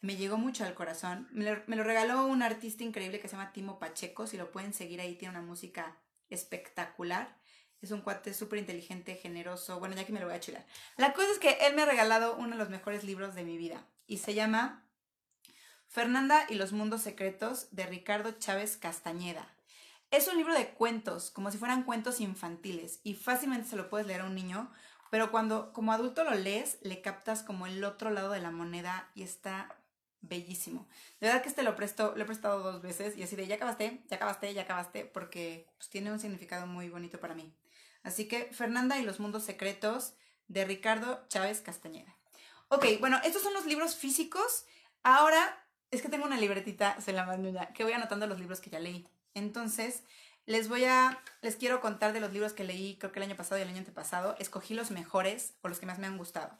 me 0.00 0.16
llegó 0.16 0.38
mucho 0.38 0.64
al 0.64 0.72
corazón. 0.72 1.28
Me 1.32 1.44
lo, 1.44 1.62
me 1.66 1.76
lo 1.76 1.84
regaló 1.84 2.24
un 2.28 2.42
artista 2.42 2.82
increíble 2.82 3.20
que 3.20 3.28
se 3.28 3.36
llama 3.36 3.52
Timo 3.52 3.78
Pacheco. 3.78 4.26
Si 4.26 4.38
lo 4.38 4.50
pueden 4.50 4.72
seguir 4.72 5.02
ahí, 5.02 5.16
tiene 5.16 5.36
una 5.36 5.46
música 5.46 5.98
espectacular. 6.30 7.36
Es 7.80 7.90
un 7.92 8.00
cuate 8.00 8.34
súper 8.34 8.58
inteligente, 8.58 9.14
generoso. 9.14 9.78
Bueno, 9.78 9.94
ya 9.94 10.04
que 10.04 10.12
me 10.12 10.20
lo 10.20 10.26
voy 10.26 10.34
a 10.34 10.40
chular. 10.40 10.66
La 10.96 11.12
cosa 11.12 11.30
es 11.30 11.38
que 11.38 11.66
él 11.66 11.74
me 11.74 11.82
ha 11.82 11.86
regalado 11.86 12.36
uno 12.36 12.50
de 12.50 12.56
los 12.56 12.70
mejores 12.70 13.04
libros 13.04 13.34
de 13.34 13.44
mi 13.44 13.56
vida. 13.56 13.84
Y 14.06 14.18
se 14.18 14.34
llama 14.34 14.84
Fernanda 15.86 16.46
y 16.48 16.54
los 16.54 16.72
mundos 16.72 17.02
secretos 17.02 17.68
de 17.70 17.86
Ricardo 17.86 18.32
Chávez 18.32 18.76
Castañeda. 18.76 19.54
Es 20.10 20.26
un 20.26 20.38
libro 20.38 20.54
de 20.54 20.70
cuentos, 20.70 21.30
como 21.30 21.50
si 21.50 21.58
fueran 21.58 21.84
cuentos 21.84 22.20
infantiles. 22.20 23.00
Y 23.04 23.14
fácilmente 23.14 23.68
se 23.68 23.76
lo 23.76 23.88
puedes 23.88 24.06
leer 24.06 24.22
a 24.22 24.26
un 24.26 24.34
niño. 24.34 24.72
Pero 25.10 25.30
cuando 25.30 25.72
como 25.72 25.92
adulto 25.92 26.24
lo 26.24 26.34
lees, 26.34 26.78
le 26.82 27.00
captas 27.00 27.42
como 27.42 27.66
el 27.66 27.84
otro 27.84 28.10
lado 28.10 28.32
de 28.32 28.40
la 28.40 28.50
moneda 28.50 29.08
y 29.14 29.22
está 29.22 29.78
bellísimo. 30.20 30.86
De 31.20 31.28
verdad 31.28 31.42
que 31.42 31.48
este 31.48 31.62
lo 31.62 31.76
presto, 31.76 32.12
lo 32.16 32.22
he 32.22 32.26
prestado 32.26 32.60
dos 32.60 32.82
veces 32.82 33.16
y 33.16 33.22
así 33.22 33.36
de 33.36 33.46
ya 33.46 33.56
acabaste, 33.56 34.02
ya 34.08 34.16
acabaste, 34.16 34.52
ya 34.52 34.62
acabaste, 34.62 35.04
porque 35.04 35.66
pues, 35.76 35.88
tiene 35.88 36.12
un 36.12 36.18
significado 36.18 36.66
muy 36.66 36.88
bonito 36.88 37.18
para 37.20 37.34
mí. 37.34 37.52
Así 38.08 38.26
que 38.26 38.48
Fernanda 38.52 38.98
y 38.98 39.02
los 39.04 39.20
mundos 39.20 39.44
secretos 39.44 40.14
de 40.48 40.64
Ricardo 40.64 41.24
Chávez 41.28 41.60
Castañeda. 41.60 42.16
Ok, 42.68 42.86
bueno, 43.00 43.20
estos 43.22 43.42
son 43.42 43.52
los 43.52 43.66
libros 43.66 43.96
físicos. 43.96 44.64
Ahora 45.02 45.64
es 45.90 46.00
que 46.00 46.08
tengo 46.08 46.24
una 46.24 46.38
libretita, 46.38 47.00
se 47.00 47.12
la 47.12 47.24
mando 47.24 47.50
ya, 47.50 47.72
que 47.74 47.84
voy 47.84 47.92
anotando 47.92 48.26
los 48.26 48.40
libros 48.40 48.60
que 48.60 48.70
ya 48.70 48.80
leí. 48.80 49.06
Entonces, 49.34 50.02
les 50.46 50.68
voy 50.68 50.84
a, 50.84 51.22
les 51.42 51.56
quiero 51.56 51.82
contar 51.82 52.14
de 52.14 52.20
los 52.20 52.32
libros 52.32 52.54
que 52.54 52.64
leí, 52.64 52.96
creo 52.96 53.12
que 53.12 53.18
el 53.18 53.24
año 53.24 53.36
pasado 53.36 53.58
y 53.58 53.62
el 53.62 53.68
año 53.68 53.78
antepasado. 53.78 54.36
Escogí 54.38 54.72
los 54.72 54.90
mejores 54.90 55.52
o 55.60 55.68
los 55.68 55.78
que 55.78 55.86
más 55.86 55.98
me 55.98 56.06
han 56.06 56.16
gustado. 56.16 56.58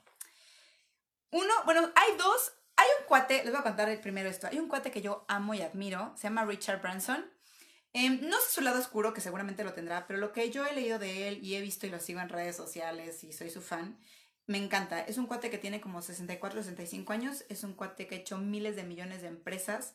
Uno, 1.31 1.53
bueno, 1.65 1.91
hay 1.95 2.17
dos. 2.19 2.53
Hay 2.77 2.87
un 3.01 3.07
cuate, 3.07 3.43
les 3.43 3.51
voy 3.51 3.61
a 3.61 3.63
contar 3.63 3.89
el 3.89 4.01
primero 4.01 4.29
esto. 4.29 4.47
Hay 4.47 4.59
un 4.59 4.69
cuate 4.69 4.91
que 4.91 5.01
yo 5.01 5.25
amo 5.29 5.55
y 5.55 5.63
admiro, 5.63 6.13
se 6.15 6.25
llama 6.25 6.45
Richard 6.45 6.83
Branson. 6.83 7.25
Em, 8.01 8.21
no 8.29 8.39
sé 8.39 8.53
su 8.53 8.61
lado 8.61 8.79
oscuro, 8.79 9.13
que 9.13 9.21
seguramente 9.21 9.65
lo 9.65 9.73
tendrá, 9.73 10.07
pero 10.07 10.21
lo 10.21 10.31
que 10.33 10.53
yo 10.53 10.65
he 10.65 10.73
leído 10.73 11.01
de 11.01 11.27
él 11.27 11.41
y 11.43 11.57
he 11.57 11.61
visto 11.61 11.85
y 11.85 11.91
lo 11.91 11.99
sigo 11.99 12.21
en 12.21 12.29
redes 12.29 12.55
sociales 12.55 13.25
y 13.25 13.33
soy 13.33 13.51
su 13.51 13.61
fan, 13.61 13.99
me 14.47 14.57
encanta. 14.57 15.01
Es 15.01 15.19
un 15.19 15.27
cuate 15.27 15.51
que 15.51 15.59
tiene 15.59 15.81
como 15.81 16.01
64, 16.01 16.63
65 16.63 17.13
años, 17.13 17.45
es 17.49 17.65
un 17.65 17.73
cuate 17.73 18.07
que 18.07 18.15
ha 18.15 18.19
hecho 18.19 18.39
miles 18.39 18.77
de 18.77 18.85
millones 18.85 19.23
de 19.23 19.27
empresas, 19.27 19.95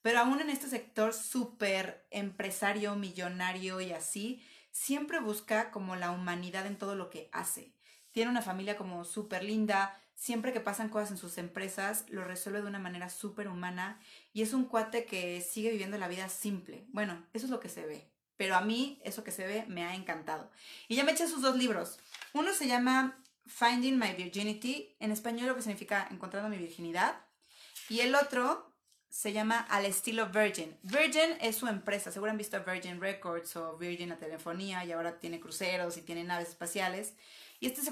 pero 0.00 0.20
aún 0.20 0.40
en 0.40 0.48
este 0.48 0.68
sector 0.68 1.12
súper 1.12 2.06
empresario, 2.12 2.94
millonario 2.94 3.80
y 3.80 3.90
así, 3.90 4.46
siempre 4.70 5.18
busca 5.18 5.72
como 5.72 5.96
la 5.96 6.12
humanidad 6.12 6.66
en 6.66 6.78
todo 6.78 6.94
lo 6.94 7.10
que 7.10 7.30
hace. 7.32 7.74
Tiene 8.12 8.30
una 8.30 8.42
familia 8.42 8.76
como 8.76 9.04
súper 9.04 9.42
linda, 9.42 10.00
siempre 10.14 10.52
que 10.52 10.60
pasan 10.60 10.88
cosas 10.88 11.10
en 11.10 11.18
sus 11.18 11.36
empresas, 11.36 12.04
lo 12.10 12.22
resuelve 12.22 12.62
de 12.62 12.68
una 12.68 12.78
manera 12.78 13.08
súper 13.08 13.48
humana 13.48 13.98
y 14.32 14.42
es 14.42 14.52
un 14.52 14.64
cuate 14.64 15.04
que 15.04 15.40
sigue 15.40 15.70
viviendo 15.70 15.98
la 15.98 16.08
vida 16.08 16.28
simple. 16.28 16.84
Bueno, 16.88 17.26
eso 17.32 17.46
es 17.46 17.50
lo 17.50 17.60
que 17.60 17.68
se 17.68 17.86
ve. 17.86 18.08
Pero 18.36 18.56
a 18.56 18.62
mí, 18.62 19.00
eso 19.04 19.24
que 19.24 19.32
se 19.32 19.46
ve, 19.46 19.64
me 19.68 19.84
ha 19.84 19.94
encantado. 19.94 20.50
Y 20.88 20.96
ya 20.96 21.04
me 21.04 21.12
eché 21.12 21.26
sus 21.26 21.42
dos 21.42 21.56
libros. 21.56 21.98
Uno 22.32 22.54
se 22.54 22.66
llama 22.66 23.18
Finding 23.46 23.98
My 23.98 24.14
Virginity, 24.14 24.94
en 24.98 25.10
español 25.10 25.48
lo 25.48 25.56
que 25.56 25.62
significa 25.62 26.08
Encontrando 26.10 26.48
mi 26.48 26.56
virginidad. 26.56 27.16
Y 27.88 28.00
el 28.00 28.14
otro 28.14 28.70
se 29.10 29.32
llama 29.32 29.58
Al 29.68 29.84
estilo 29.84 30.28
Virgin. 30.28 30.78
Virgin 30.84 31.36
es 31.40 31.56
su 31.56 31.66
empresa. 31.66 32.12
Seguro 32.12 32.30
han 32.30 32.38
visto 32.38 32.62
Virgin 32.64 33.00
Records 33.00 33.56
o 33.56 33.76
Virgin 33.76 34.08
la 34.08 34.16
telefonía 34.16 34.84
y 34.84 34.92
ahora 34.92 35.18
tiene 35.18 35.40
cruceros 35.40 35.96
y 35.96 36.02
tiene 36.02 36.24
naves 36.24 36.50
espaciales. 36.50 37.14
Y 37.58 37.66
este 37.66 37.82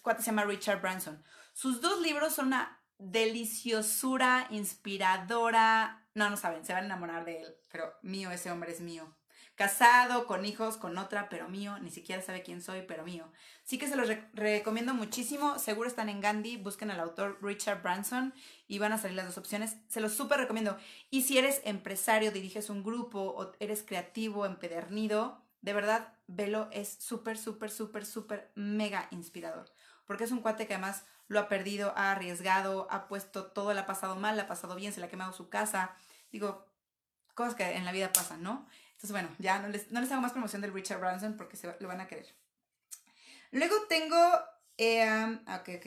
cuate 0.00 0.22
se 0.22 0.26
llama 0.26 0.44
Richard 0.44 0.80
Branson. 0.80 1.22
Sus 1.52 1.80
dos 1.80 2.00
libros 2.00 2.34
son 2.34 2.46
una 2.46 2.77
deliciosura, 2.98 4.46
inspiradora. 4.50 6.06
No, 6.14 6.28
no 6.30 6.36
saben, 6.36 6.64
se 6.64 6.72
van 6.72 6.82
a 6.82 6.86
enamorar 6.86 7.24
de 7.24 7.42
él, 7.42 7.56
pero 7.70 7.94
mío, 8.02 8.30
ese 8.30 8.50
hombre 8.50 8.72
es 8.72 8.80
mío. 8.80 9.14
Casado, 9.58 10.28
con 10.28 10.46
hijos, 10.46 10.76
con 10.76 10.98
otra, 10.98 11.28
pero 11.28 11.48
mío. 11.48 11.80
Ni 11.80 11.90
siquiera 11.90 12.22
sabe 12.22 12.44
quién 12.44 12.62
soy, 12.62 12.82
pero 12.82 13.02
mío. 13.04 13.28
Sí 13.64 13.76
que 13.76 13.88
se 13.88 13.96
los 13.96 14.08
recomiendo 14.32 14.94
muchísimo. 14.94 15.58
Seguro 15.58 15.88
están 15.88 16.08
en 16.08 16.20
Gandhi. 16.20 16.58
Busquen 16.58 16.92
al 16.92 17.00
autor 17.00 17.40
Richard 17.42 17.82
Branson 17.82 18.32
y 18.68 18.78
van 18.78 18.92
a 18.92 18.98
salir 18.98 19.16
las 19.16 19.26
dos 19.26 19.36
opciones. 19.36 19.76
Se 19.88 20.00
los 20.00 20.14
súper 20.14 20.38
recomiendo. 20.38 20.78
Y 21.10 21.22
si 21.22 21.38
eres 21.38 21.60
empresario, 21.64 22.30
diriges 22.30 22.70
un 22.70 22.84
grupo 22.84 23.18
o 23.18 23.52
eres 23.58 23.82
creativo, 23.82 24.46
empedernido, 24.46 25.42
de 25.60 25.72
verdad, 25.72 26.14
velo. 26.28 26.68
Es 26.70 26.96
súper, 27.00 27.36
súper, 27.36 27.72
súper, 27.72 28.06
súper 28.06 28.52
mega 28.54 29.08
inspirador. 29.10 29.72
Porque 30.06 30.22
es 30.22 30.30
un 30.30 30.40
cuate 30.40 30.68
que 30.68 30.74
además 30.74 31.04
lo 31.28 31.40
ha 31.40 31.48
perdido, 31.48 31.92
ha 31.96 32.12
arriesgado, 32.12 32.88
ha 32.90 33.06
puesto 33.06 33.46
todo, 33.46 33.72
le 33.74 33.80
ha 33.80 33.86
pasado 33.86 34.16
mal, 34.16 34.36
le 34.36 34.42
ha 34.42 34.48
pasado 34.48 34.74
bien, 34.74 34.92
se 34.92 35.00
le 35.00 35.06
ha 35.06 35.10
quemado 35.10 35.32
su 35.32 35.48
casa. 35.48 35.94
Digo, 36.32 36.66
cosas 37.34 37.54
que 37.54 37.64
en 37.64 37.84
la 37.84 37.92
vida 37.92 38.12
pasan, 38.12 38.42
¿no? 38.42 38.66
Entonces, 38.92 39.12
bueno, 39.12 39.28
ya 39.38 39.60
no 39.60 39.68
les, 39.68 39.92
hago 39.92 40.20
más 40.20 40.32
promoción 40.32 40.62
del 40.62 40.72
Richard 40.72 40.98
Branson 40.98 41.36
porque 41.36 41.56
se 41.56 41.72
lo 41.78 41.88
van 41.88 42.00
a 42.00 42.08
querer. 42.08 42.34
Luego 43.52 43.74
tengo, 43.88 44.18
eh, 44.76 45.38
ok, 45.46 45.68
ok. 45.76 45.86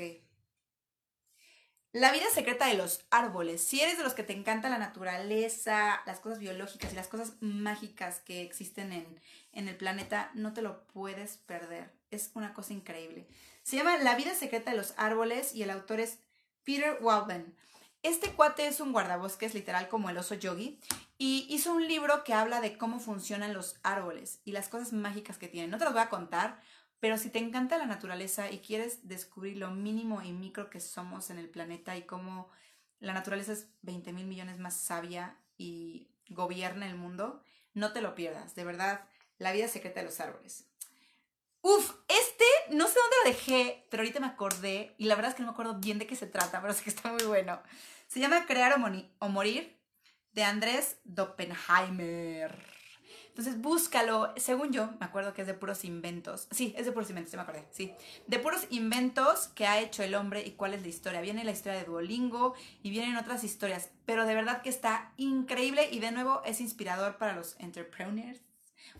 La 1.94 2.14
vida 2.14 2.30
secreta 2.34 2.68
de 2.68 2.76
los 2.76 3.06
árboles. 3.10 3.62
Si 3.62 3.82
eres 3.82 3.98
de 3.98 4.06
los 4.06 4.14
que 4.14 4.24
te 4.24 4.32
encanta 4.32 4.70
la 4.70 4.78
naturaleza, 4.78 6.02
las 6.06 6.22
cosas 6.22 6.40
biológicas 6.40 6.94
y 6.94 6.96
las 6.96 7.10
cosas 7.10 7.34
mágicas 7.42 8.22
que 8.22 8.44
existen 8.44 8.94
en, 8.94 9.20
en 9.52 9.68
el 9.68 9.76
planeta, 9.76 10.32
no 10.34 10.54
te 10.54 10.62
lo 10.62 10.88
puedes 10.88 11.36
perder. 11.36 11.92
Es 12.10 12.32
una 12.34 12.54
cosa 12.54 12.72
increíble. 12.72 13.28
Se 13.72 13.78
llama 13.78 13.98
La 14.00 14.16
vida 14.16 14.36
secreta 14.36 14.72
de 14.72 14.76
los 14.76 14.94
árboles 14.98 15.56
y 15.56 15.64
el 15.64 15.70
autor 15.70 16.02
es 16.02 16.20
Peter 16.66 16.98
Walden. 17.00 17.56
Este 18.04 18.34
cuate 18.34 18.68
es 18.68 18.82
un 18.82 18.92
guardabosques, 18.92 19.54
literal 19.54 19.88
como 19.88 20.10
el 20.10 20.18
oso 20.18 20.36
yogi, 20.36 20.78
y 21.18 21.46
hizo 21.50 21.72
un 21.72 21.88
libro 21.88 22.26
que 22.26 22.34
habla 22.34 22.60
de 22.60 22.78
cómo 22.78 23.00
funcionan 23.00 23.54
los 23.54 23.78
árboles 23.82 24.42
y 24.44 24.52
las 24.52 24.68
cosas 24.68 24.92
mágicas 24.92 25.38
que 25.38 25.48
tienen. 25.48 25.72
No 25.72 25.78
te 25.78 25.86
los 25.86 25.94
voy 25.94 26.02
a 26.02 26.10
contar, 26.10 26.60
pero 27.00 27.18
si 27.18 27.30
te 27.30 27.40
encanta 27.40 27.78
la 27.78 27.86
naturaleza 27.86 28.52
y 28.52 28.60
quieres 28.60 29.08
descubrir 29.08 29.56
lo 29.56 29.72
mínimo 29.72 30.22
y 30.22 30.34
micro 30.34 30.70
que 30.70 30.82
somos 30.82 31.30
en 31.30 31.38
el 31.38 31.48
planeta 31.48 31.96
y 31.96 32.02
cómo 32.02 32.50
la 33.00 33.14
naturaleza 33.14 33.54
es 33.54 33.70
20 33.84 34.12
mil 34.12 34.28
millones 34.28 34.60
más 34.60 34.76
sabia 34.76 35.38
y 35.58 36.10
gobierna 36.28 36.88
el 36.88 36.96
mundo, 36.98 37.42
no 37.74 37.94
te 37.94 38.02
lo 38.02 38.16
pierdas. 38.16 38.54
De 38.54 38.66
verdad, 38.66 39.06
la 39.38 39.54
vida 39.54 39.70
secreta 39.70 40.02
de 40.02 40.08
los 40.08 40.20
árboles. 40.20 40.66
Uf, 41.62 41.94
este 42.08 42.46
no 42.72 42.88
sé 42.88 42.96
dónde 43.00 43.18
lo 43.18 43.20
dejé, 43.32 43.86
pero 43.90 44.02
ahorita 44.02 44.20
me 44.20 44.28
acordé 44.28 44.94
y 44.98 45.06
la 45.06 45.16
verdad 45.16 45.32
es 45.32 45.36
que 45.36 45.42
no 45.42 45.48
me 45.48 45.54
acuerdo 45.54 45.76
bien 45.76 46.00
de 46.00 46.08
qué 46.08 46.16
se 46.16 46.28
trata, 46.28 46.62
pero 46.62 46.74
sé 46.74 46.84
que 46.84 46.90
está 46.90 47.12
muy 47.12 47.24
bueno. 47.24 47.62
Se 48.08 48.20
llama 48.20 48.46
Crear 48.46 48.76
o, 49.20 49.30
Morir 49.30 49.78
de 50.34 50.44
Andrés 50.44 50.98
Doppenheimer. 51.06 52.72
Entonces 53.30 53.62
búscalo, 53.62 54.34
según 54.36 54.74
yo, 54.74 54.92
me 55.00 55.06
acuerdo 55.06 55.34
que 55.34 55.42
es 55.42 55.48
de 55.48 55.54
puros 55.54 55.86
inventos. 55.86 56.50
Sí, 56.52 56.74
es 56.78 56.86
de 56.86 56.92
puros 56.92 57.10
inventos, 57.10 57.32
se 57.32 57.38
me 57.38 57.44
acordé, 57.44 57.66
sí. 57.72 57.94
De 58.28 58.40
puros 58.40 58.68
inventos 58.70 59.48
que 59.48 59.66
ha 59.66 59.80
hecho 59.80 60.04
el 60.04 60.16
hombre 60.16 60.44
y 60.46 60.52
cuál 60.52 60.74
es 60.74 60.82
la 60.82 60.90
historia. 60.90 61.22
Viene 61.22 61.46
la 61.46 61.52
historia 61.52 61.80
de 61.80 61.86
Duolingo 61.86 62.54
y 62.84 62.90
vienen 62.90 63.16
otras 63.16 63.46
historias, 63.46 63.90
pero 64.06 64.26
de 64.26 64.36
verdad 64.36 64.62
que 64.62 64.70
está 64.70 65.14
increíble 65.16 65.88
y 65.90 66.00
de 66.00 66.12
nuevo 66.12 66.42
es 66.44 66.60
inspirador 66.60 67.18
para 67.18 67.34
los 67.34 67.56
entrepreneurs 67.60 68.42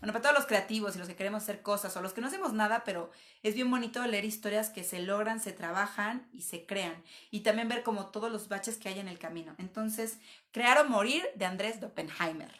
bueno, 0.00 0.12
para 0.12 0.22
todos 0.22 0.34
los 0.34 0.46
creativos 0.46 0.94
y 0.94 0.98
los 0.98 1.08
que 1.08 1.16
queremos 1.16 1.42
hacer 1.42 1.62
cosas 1.62 1.96
o 1.96 2.02
los 2.02 2.12
que 2.12 2.20
no 2.20 2.26
hacemos 2.26 2.52
nada, 2.52 2.82
pero 2.84 3.10
es 3.42 3.54
bien 3.54 3.70
bonito 3.70 4.04
leer 4.06 4.24
historias 4.24 4.70
que 4.70 4.84
se 4.84 5.00
logran, 5.00 5.40
se 5.40 5.52
trabajan 5.52 6.28
y 6.32 6.42
se 6.42 6.66
crean. 6.66 7.02
Y 7.30 7.40
también 7.40 7.68
ver 7.68 7.82
como 7.82 8.06
todos 8.06 8.30
los 8.30 8.48
baches 8.48 8.76
que 8.76 8.88
hay 8.88 8.98
en 8.98 9.08
el 9.08 9.18
camino. 9.18 9.54
Entonces, 9.58 10.18
Crear 10.50 10.78
o 10.78 10.84
Morir 10.84 11.24
de 11.36 11.46
Andrés 11.46 11.80
Doppenheimer. 11.80 12.52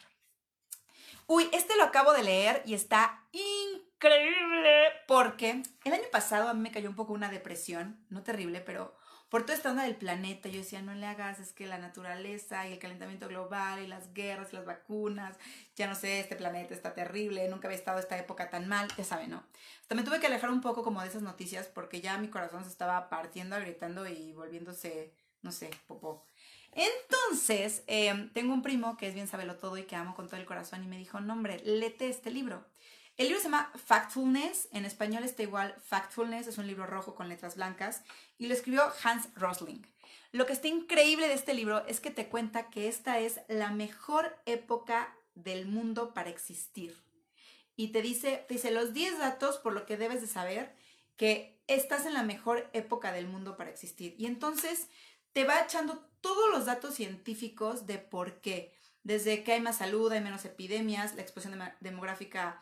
Uy, 1.27 1.49
este 1.53 1.75
lo 1.77 1.83
acabo 1.83 2.13
de 2.13 2.23
leer 2.23 2.63
y 2.65 2.73
está 2.73 3.23
increíble 3.31 4.87
porque 5.07 5.63
el 5.83 5.93
año 5.93 6.03
pasado 6.11 6.49
a 6.49 6.53
mí 6.53 6.61
me 6.61 6.71
cayó 6.71 6.89
un 6.89 6.95
poco 6.95 7.13
una 7.13 7.29
depresión, 7.29 8.05
no 8.09 8.23
terrible, 8.23 8.59
pero 8.61 8.95
por 9.33 9.41
toda 9.41 9.55
esta 9.55 9.71
onda 9.71 9.85
del 9.85 9.95
planeta. 9.95 10.47
Yo 10.47 10.59
decía, 10.59 10.83
no 10.83 10.93
le 10.93 11.07
hagas, 11.07 11.39
es 11.39 11.53
que 11.53 11.65
la 11.65 11.79
naturaleza 11.79 12.67
y 12.67 12.73
el 12.73 12.77
calentamiento 12.77 13.27
global 13.27 13.81
y 13.81 13.87
las 13.87 14.13
guerras 14.13 14.53
y 14.53 14.57
las 14.57 14.63
vacunas, 14.63 15.35
ya 15.75 15.87
no 15.87 15.95
sé, 15.95 16.19
este 16.19 16.35
planeta 16.35 16.75
está 16.75 16.93
terrible, 16.93 17.49
nunca 17.49 17.67
había 17.67 17.79
estado 17.79 17.97
esta 17.97 18.15
época 18.15 18.51
tan 18.51 18.67
mal, 18.67 18.87
ya 18.95 19.03
saben, 19.03 19.31
¿no? 19.31 19.43
Hasta 19.81 19.95
me 19.95 20.03
tuve 20.03 20.19
que 20.19 20.27
alejar 20.27 20.51
un 20.51 20.61
poco 20.61 20.83
como 20.83 21.01
de 21.01 21.07
esas 21.07 21.23
noticias 21.23 21.65
porque 21.65 21.99
ya 21.99 22.19
mi 22.19 22.27
corazón 22.27 22.63
se 22.63 22.69
estaba 22.69 23.09
partiendo, 23.09 23.59
gritando 23.59 24.05
y 24.05 24.33
volviéndose, 24.33 25.15
no 25.41 25.51
sé, 25.51 25.71
popó. 25.87 26.27
Entonces, 26.71 27.83
em, 27.87 28.29
tengo 28.33 28.53
un 28.53 28.61
primo 28.61 28.97
que 28.97 29.07
es 29.07 29.15
bien 29.15 29.27
sabelo 29.27 29.55
todo 29.55 29.79
y 29.79 29.85
que 29.85 29.95
amo 29.95 30.13
con 30.13 30.27
todo 30.27 30.39
el 30.39 30.45
corazón 30.45 30.83
y 30.83 30.87
me 30.87 30.99
dijo, 30.99 31.21
no 31.21 31.33
hombre, 31.33 31.59
lete 31.65 32.07
este 32.07 32.29
libro. 32.29 32.67
El 33.15 33.27
libro 33.27 33.39
se 33.39 33.45
llama 33.45 33.71
Factfulness, 33.75 34.69
en 34.71 34.85
español 34.85 35.23
está 35.23 35.43
igual 35.43 35.75
Factfulness, 35.85 36.47
es 36.47 36.57
un 36.57 36.65
libro 36.65 36.87
rojo 36.87 37.13
con 37.13 37.29
letras 37.29 37.55
blancas, 37.55 38.01
y 38.39 38.47
lo 38.47 38.55
escribió 38.55 38.91
Hans 39.03 39.29
Rosling. 39.35 39.85
Lo 40.31 40.47
que 40.47 40.53
está 40.53 40.67
increíble 40.67 41.27
de 41.27 41.35
este 41.35 41.53
libro 41.53 41.85
es 41.85 41.99
que 41.99 42.09
te 42.09 42.27
cuenta 42.27 42.71
que 42.71 42.87
esta 42.87 43.19
es 43.19 43.41
la 43.47 43.69
mejor 43.69 44.35
época 44.47 45.15
del 45.35 45.67
mundo 45.67 46.15
para 46.15 46.31
existir. 46.31 46.97
Y 47.75 47.89
te 47.89 48.01
dice, 48.01 48.45
te 48.47 48.55
dice 48.55 48.71
los 48.71 48.93
10 48.93 49.19
datos 49.19 49.57
por 49.57 49.73
lo 49.73 49.85
que 49.85 49.95
debes 49.97 50.21
de 50.21 50.27
saber 50.27 50.75
que 51.15 51.61
estás 51.67 52.07
en 52.07 52.15
la 52.15 52.23
mejor 52.23 52.67
época 52.73 53.11
del 53.11 53.27
mundo 53.27 53.57
para 53.57 53.69
existir. 53.69 54.15
Y 54.17 54.25
entonces 54.25 54.87
te 55.33 55.43
va 55.43 55.61
echando 55.61 56.03
todos 56.21 56.49
los 56.51 56.65
datos 56.65 56.95
científicos 56.95 57.85
de 57.85 57.99
por 57.99 58.41
qué. 58.41 58.73
Desde 59.03 59.43
que 59.43 59.53
hay 59.53 59.61
más 59.61 59.77
salud, 59.77 60.11
hay 60.11 60.21
menos 60.21 60.45
epidemias, 60.45 61.13
la 61.13 61.21
explosión 61.21 61.61
demográfica 61.79 62.59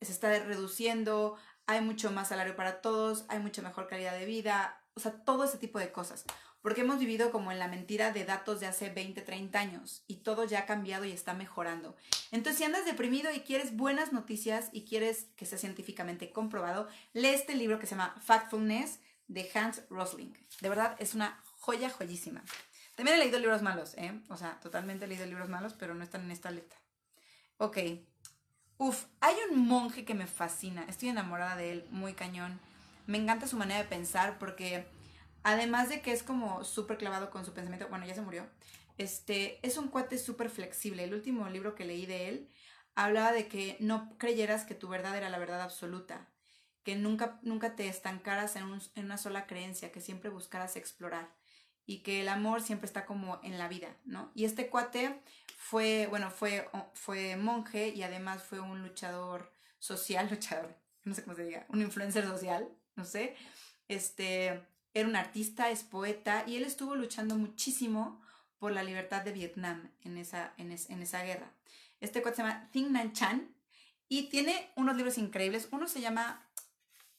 se 0.00 0.12
está 0.12 0.38
reduciendo, 0.40 1.36
hay 1.66 1.80
mucho 1.80 2.10
más 2.10 2.28
salario 2.28 2.56
para 2.56 2.80
todos, 2.80 3.24
hay 3.28 3.40
mucha 3.40 3.62
mejor 3.62 3.88
calidad 3.88 4.18
de 4.18 4.24
vida, 4.24 4.82
o 4.94 5.00
sea, 5.00 5.12
todo 5.12 5.44
ese 5.44 5.58
tipo 5.58 5.78
de 5.78 5.92
cosas. 5.92 6.24
Porque 6.60 6.80
hemos 6.80 6.98
vivido 6.98 7.30
como 7.30 7.52
en 7.52 7.60
la 7.60 7.68
mentira 7.68 8.10
de 8.12 8.24
datos 8.24 8.58
de 8.58 8.66
hace 8.66 8.90
20, 8.90 9.22
30 9.22 9.58
años 9.58 10.02
y 10.08 10.16
todo 10.16 10.44
ya 10.44 10.60
ha 10.60 10.66
cambiado 10.66 11.04
y 11.04 11.12
está 11.12 11.32
mejorando. 11.32 11.94
Entonces, 12.32 12.58
si 12.58 12.64
andas 12.64 12.84
deprimido 12.84 13.30
y 13.32 13.40
quieres 13.40 13.76
buenas 13.76 14.12
noticias 14.12 14.68
y 14.72 14.84
quieres 14.84 15.28
que 15.36 15.46
sea 15.46 15.56
científicamente 15.56 16.32
comprobado, 16.32 16.88
lee 17.12 17.28
este 17.28 17.54
libro 17.54 17.78
que 17.78 17.86
se 17.86 17.92
llama 17.94 18.16
Factfulness 18.20 18.98
de 19.28 19.48
Hans 19.54 19.82
Rosling. 19.88 20.32
De 20.60 20.68
verdad, 20.68 20.96
es 20.98 21.14
una 21.14 21.40
joya 21.60 21.90
joyísima. 21.90 22.42
También 22.96 23.16
he 23.16 23.20
leído 23.20 23.38
libros 23.38 23.62
malos, 23.62 23.94
¿eh? 23.96 24.20
O 24.28 24.36
sea, 24.36 24.58
totalmente 24.58 25.04
he 25.04 25.08
leído 25.08 25.26
libros 25.26 25.48
malos, 25.48 25.74
pero 25.74 25.94
no 25.94 26.02
están 26.02 26.22
en 26.22 26.32
esta 26.32 26.50
lista. 26.50 26.76
Ok, 27.58 27.78
Uf, 28.78 29.06
hay 29.20 29.34
un 29.50 29.66
monje 29.66 30.04
que 30.04 30.14
me 30.14 30.26
fascina. 30.26 30.84
Estoy 30.88 31.08
enamorada 31.08 31.56
de 31.56 31.72
él, 31.72 31.88
muy 31.90 32.14
cañón. 32.14 32.60
Me 33.06 33.18
encanta 33.18 33.46
su 33.48 33.56
manera 33.56 33.82
de 33.82 33.88
pensar 33.88 34.38
porque 34.38 34.86
además 35.42 35.88
de 35.88 36.00
que 36.00 36.12
es 36.12 36.22
como 36.22 36.64
súper 36.64 36.98
clavado 36.98 37.30
con 37.30 37.44
su 37.44 37.52
pensamiento, 37.52 37.88
bueno, 37.88 38.06
ya 38.06 38.14
se 38.14 38.20
murió, 38.20 38.46
este, 38.98 39.58
es 39.66 39.78
un 39.78 39.88
cuate 39.88 40.18
súper 40.18 40.50
flexible. 40.50 41.04
El 41.04 41.14
último 41.14 41.48
libro 41.48 41.74
que 41.74 41.84
leí 41.84 42.06
de 42.06 42.28
él 42.28 42.48
hablaba 42.94 43.32
de 43.32 43.48
que 43.48 43.76
no 43.80 44.16
creyeras 44.18 44.64
que 44.64 44.74
tu 44.74 44.88
verdad 44.88 45.16
era 45.16 45.30
la 45.30 45.38
verdad 45.38 45.60
absoluta, 45.62 46.28
que 46.84 46.96
nunca, 46.96 47.38
nunca 47.42 47.74
te 47.76 47.88
estancaras 47.88 48.56
en, 48.56 48.64
en 48.94 49.04
una 49.04 49.18
sola 49.18 49.46
creencia, 49.46 49.92
que 49.92 50.00
siempre 50.00 50.30
buscaras 50.30 50.76
explorar 50.76 51.37
y 51.88 52.00
que 52.00 52.20
el 52.20 52.28
amor 52.28 52.60
siempre 52.60 52.84
está 52.84 53.06
como 53.06 53.40
en 53.42 53.56
la 53.56 53.66
vida, 53.66 53.96
¿no? 54.04 54.30
Y 54.34 54.44
este 54.44 54.68
cuate 54.68 55.22
fue, 55.56 56.06
bueno, 56.10 56.30
fue, 56.30 56.68
fue 56.92 57.34
monje 57.36 57.88
y 57.88 58.02
además 58.02 58.42
fue 58.42 58.60
un 58.60 58.82
luchador 58.82 59.50
social, 59.78 60.28
luchador, 60.30 60.76
no 61.04 61.14
sé 61.14 61.24
cómo 61.24 61.34
se 61.34 61.44
diga, 61.44 61.64
un 61.70 61.80
influencer 61.80 62.26
social, 62.26 62.68
no 62.94 63.06
sé, 63.06 63.34
este, 63.88 64.62
era 64.92 65.08
un 65.08 65.16
artista, 65.16 65.70
es 65.70 65.82
poeta 65.82 66.44
y 66.46 66.56
él 66.56 66.64
estuvo 66.64 66.94
luchando 66.94 67.36
muchísimo 67.36 68.20
por 68.58 68.72
la 68.72 68.82
libertad 68.82 69.22
de 69.22 69.32
Vietnam 69.32 69.90
en 70.04 70.18
esa, 70.18 70.52
en, 70.58 70.70
en 70.70 71.02
esa 71.02 71.22
guerra. 71.22 71.50
Este 72.02 72.20
cuate 72.20 72.36
se 72.36 72.42
llama 72.42 72.68
Thinh 72.70 72.92
Nan 72.92 73.14
Chan 73.14 73.48
y 74.10 74.24
tiene 74.28 74.70
unos 74.76 74.94
libros 74.94 75.16
increíbles. 75.16 75.68
Uno 75.72 75.88
se 75.88 76.02
llama 76.02 76.46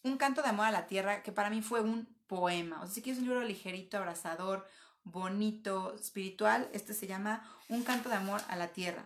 Un 0.03 0.17
canto 0.17 0.43
de 0.43 0.49
amor 0.49 0.67
a 0.67 0.71
la 0.71 0.85
tierra, 0.85 1.23
que 1.23 1.31
para 1.31 1.49
mí 1.49 1.63
fue 1.63 1.81
un 1.81 2.18
poema. 2.29 2.81
O 2.81 2.87
sea, 2.87 3.03
que 3.03 3.11
es 3.11 3.17
un 3.17 3.25
libro 3.25 3.43
ligerito, 3.43 3.97
abrazador, 3.97 4.65
bonito, 5.03 5.93
espiritual. 5.95 6.69
Este 6.71 6.93
se 6.93 7.07
llama 7.07 7.43
Un 7.67 7.83
canto 7.83 8.07
de 8.07 8.15
amor 8.15 8.39
a 8.47 8.55
la 8.55 8.69
tierra. 8.69 9.05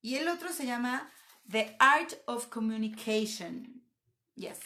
Y 0.00 0.14
el 0.14 0.28
otro 0.28 0.52
se 0.52 0.66
llama 0.66 1.10
The 1.50 1.74
Art 1.80 2.12
of 2.26 2.46
Communication. 2.46 3.82
Yes, 4.36 4.60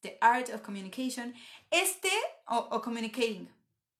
The 0.00 0.16
Art 0.22 0.48
of 0.54 0.62
Communication. 0.62 1.34
Este, 1.70 2.10
o, 2.46 2.56
o 2.56 2.80
Communicating, 2.80 3.52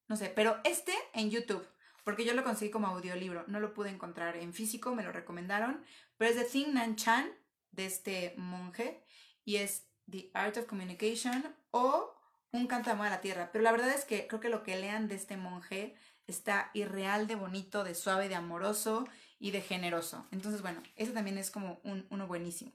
no 0.08 0.16
sé, 0.16 0.30
pero 0.30 0.58
este 0.64 0.94
en 1.12 1.30
YouTube 1.30 1.66
porque 2.06 2.24
yo 2.24 2.34
lo 2.34 2.44
conseguí 2.44 2.70
como 2.70 2.86
audiolibro, 2.86 3.42
no 3.48 3.58
lo 3.58 3.74
pude 3.74 3.90
encontrar 3.90 4.36
en 4.36 4.54
físico, 4.54 4.94
me 4.94 5.02
lo 5.02 5.10
recomendaron, 5.10 5.84
pero 6.16 6.30
es 6.30 6.36
de 6.36 6.44
Thing 6.44 6.72
Nan 6.72 6.94
Chan, 6.94 7.28
de 7.72 7.86
este 7.86 8.32
monje, 8.36 9.04
y 9.44 9.56
es 9.56 9.88
The 10.08 10.30
Art 10.32 10.56
of 10.56 10.66
Communication 10.66 11.52
o 11.72 12.15
Un 12.56 12.66
canto 12.66 12.88
de 12.88 12.94
amor 12.94 13.08
a 13.08 13.10
la 13.10 13.20
tierra. 13.20 13.50
Pero 13.52 13.62
la 13.62 13.72
verdad 13.72 13.90
es 13.90 14.04
que 14.04 14.26
creo 14.26 14.40
que 14.40 14.48
lo 14.48 14.62
que 14.62 14.76
lean 14.76 15.08
de 15.08 15.14
este 15.14 15.36
monje 15.36 15.94
está 16.26 16.70
irreal 16.72 17.26
de 17.26 17.34
bonito, 17.34 17.84
de 17.84 17.94
suave, 17.94 18.28
de 18.28 18.34
amoroso 18.34 19.06
y 19.38 19.50
de 19.50 19.60
generoso. 19.60 20.26
Entonces, 20.32 20.62
bueno, 20.62 20.82
eso 20.96 21.12
también 21.12 21.36
es 21.36 21.50
como 21.50 21.80
un, 21.84 22.06
uno 22.10 22.26
buenísimo. 22.26 22.72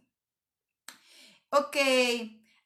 Ok, 1.50 1.76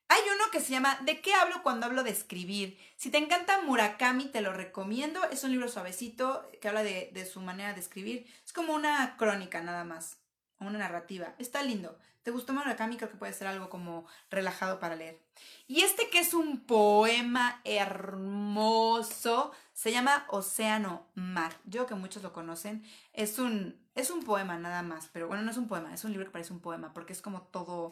hay 0.08 0.22
uno 0.36 0.52
que 0.52 0.60
se 0.60 0.72
llama 0.72 1.00
¿De 1.04 1.22
qué 1.22 1.34
hablo 1.34 1.64
cuando 1.64 1.86
hablo 1.86 2.04
de 2.04 2.12
escribir? 2.12 2.78
Si 2.98 3.10
te 3.10 3.18
encanta 3.18 3.62
Murakami, 3.62 4.26
te 4.26 4.42
lo 4.42 4.52
recomiendo. 4.52 5.24
Es 5.32 5.44
un 5.46 5.52
libro 5.52 5.70
suavecito 5.70 6.52
que 6.62 6.68
habla 6.68 6.84
de, 6.84 7.26
su 7.26 7.40
manera 7.40 7.74
de 7.74 7.80
escribir. 7.80 8.28
Es 8.46 8.52
como 8.52 8.74
una 8.74 9.16
crónica 9.18 9.62
nada 9.62 9.86
más, 9.86 10.18
una 10.60 10.78
narrativa. 10.78 11.34
Está 11.40 11.64
lindo. 11.64 11.98
¿Te 12.26 12.32
gustó 12.32 12.54
Murakami? 12.54 12.98
Creo 12.98 13.12
que 13.12 13.18
puede 13.18 13.34
ser 13.34 13.46
algo 13.46 13.70
como 13.70 14.08
relajado 14.32 14.80
para 14.80 14.96
leer. 14.96 15.22
Y 15.68 15.82
este 15.82 16.10
que 16.10 16.18
es 16.18 16.34
un 16.34 16.66
poema 16.66 17.62
hermoso, 17.64 19.52
se 19.74 19.92
llama 19.92 20.26
Océano 20.30 21.06
Mar. 21.14 21.54
Yo 21.66 21.86
que 21.86 21.94
muchos 21.94 22.24
lo 22.24 22.34
conocen, 22.34 22.84
es 23.14 23.38
un, 23.38 23.80
es 23.94 24.10
un 24.10 24.24
poema 24.24 24.58
nada 24.58 24.82
más, 24.82 25.08
pero 25.14 25.28
bueno, 25.28 25.44
no 25.44 25.52
es 25.52 25.58
un 25.58 25.68
poema, 25.68 25.94
es 25.94 26.04
un 26.04 26.14
libro 26.14 26.26
que 26.26 26.32
parece 26.32 26.52
un 26.52 26.62
poema 26.62 26.94
porque 26.96 27.14
es 27.14 27.22
como 27.22 27.44
todo 27.44 27.92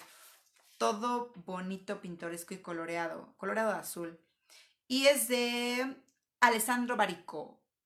todo 0.80 1.32
bonito, 1.46 2.02
pintoresco 2.02 2.56
y 2.56 2.58
coloreado, 2.58 3.36
coloreado 3.38 3.74
azul. 3.74 4.20
Y 4.88 5.06
es 5.06 5.28
de 5.28 5.96
Alessandro 6.40 6.98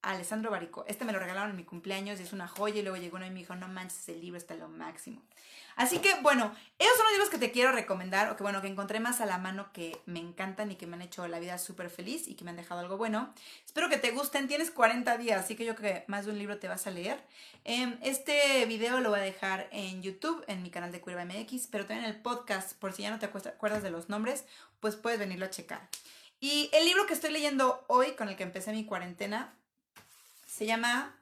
Alessandro 0.08 0.52
Barico. 0.52 0.86
Este 0.88 1.06
me 1.06 1.12
lo 1.12 1.20
regalaron 1.20 1.52
en 1.52 1.58
mi 1.58 1.64
cumpleaños 1.64 2.20
y 2.20 2.24
es 2.24 2.34
una 2.34 2.48
joya. 2.48 2.80
Y 2.80 2.82
luego 2.82 2.98
llegó 2.98 3.18
uno 3.18 3.26
y 3.26 3.30
me 3.30 3.40
dijo, 3.40 3.56
no 3.56 3.68
manches, 3.68 4.08
el 4.10 4.22
libro 4.22 4.38
está 4.38 4.56
lo 4.56 4.70
máximo. 4.70 5.22
Así 5.76 6.00
que, 6.00 6.16
bueno, 6.22 6.56
esos 6.80 6.98
son 6.98 7.06
los 7.06 7.13
libros 7.13 7.30
que 7.30 7.38
te 7.38 7.52
quiero 7.52 7.72
recomendar, 7.72 8.32
o 8.32 8.36
que, 8.36 8.41
bueno, 8.41 8.62
que 8.62 8.67
encontré 8.67 9.00
más 9.00 9.22
a 9.22 9.28
la 9.28 9.38
mano 9.38 9.72
que 9.74 10.02
me 10.08 10.20
encantan 10.20 10.72
y 10.72 10.76
que 10.76 10.88
me 10.88 10.96
han 10.96 11.04
hecho 11.04 11.28
la 11.28 11.39
vida 11.39 11.58
súper 11.60 11.91
feliz 11.91 12.28
y 12.28 12.34
que 12.34 12.43
me 12.43 12.50
han 12.50 12.58
dejado 12.58 12.80
algo 12.80 12.98
bueno. 12.98 13.34
Espero 13.65 13.89
que 13.89 13.98
te 13.98 14.12
gusten. 14.12 14.48
Tienes 14.48 14.72
40 14.72 15.17
días, 15.17 15.43
así 15.43 15.56
que 15.56 15.65
yo 15.65 15.76
creo 15.76 15.93
que 15.93 16.04
más 16.08 16.26
de 16.26 16.32
un 16.32 16.39
libro 16.39 16.58
te 16.58 16.67
vas 16.67 16.88
a 16.88 16.91
leer. 16.91 17.22
Em, 17.63 17.98
este 18.02 18.65
video 18.65 19.02
lo 19.02 19.10
voy 19.10 19.20
a 19.20 19.24
dejar 19.24 19.67
en 19.72 20.02
YouTube, 20.02 20.43
en 20.48 20.63
mi 20.63 20.72
canal 20.72 20.91
de 20.91 21.02
Curva 21.02 21.26
MX, 21.26 21.67
pero 21.67 21.86
también 21.86 22.10
en 22.10 22.15
el 22.15 22.22
podcast, 22.22 22.74
por 22.80 22.93
si 22.93 23.04
ya 23.04 23.12
no 23.12 23.20
te 23.20 23.26
acuerdas 23.26 23.84
de 23.84 23.91
los 23.91 24.10
nombres, 24.10 24.46
pues 24.80 24.96
puedes 24.96 25.20
venirlo 25.20 25.46
a 25.46 25.50
checar. 25.50 25.88
Y 26.39 26.70
el 26.74 26.86
libro 26.86 27.06
que 27.08 27.13
estoy 27.13 27.32
leyendo 27.32 27.84
hoy, 27.88 28.12
con 28.12 28.30
el 28.30 28.36
que 28.36 28.43
empecé 28.43 28.72
mi 28.72 28.86
cuarentena, 28.86 29.54
se 30.58 30.65
llama 30.65 31.15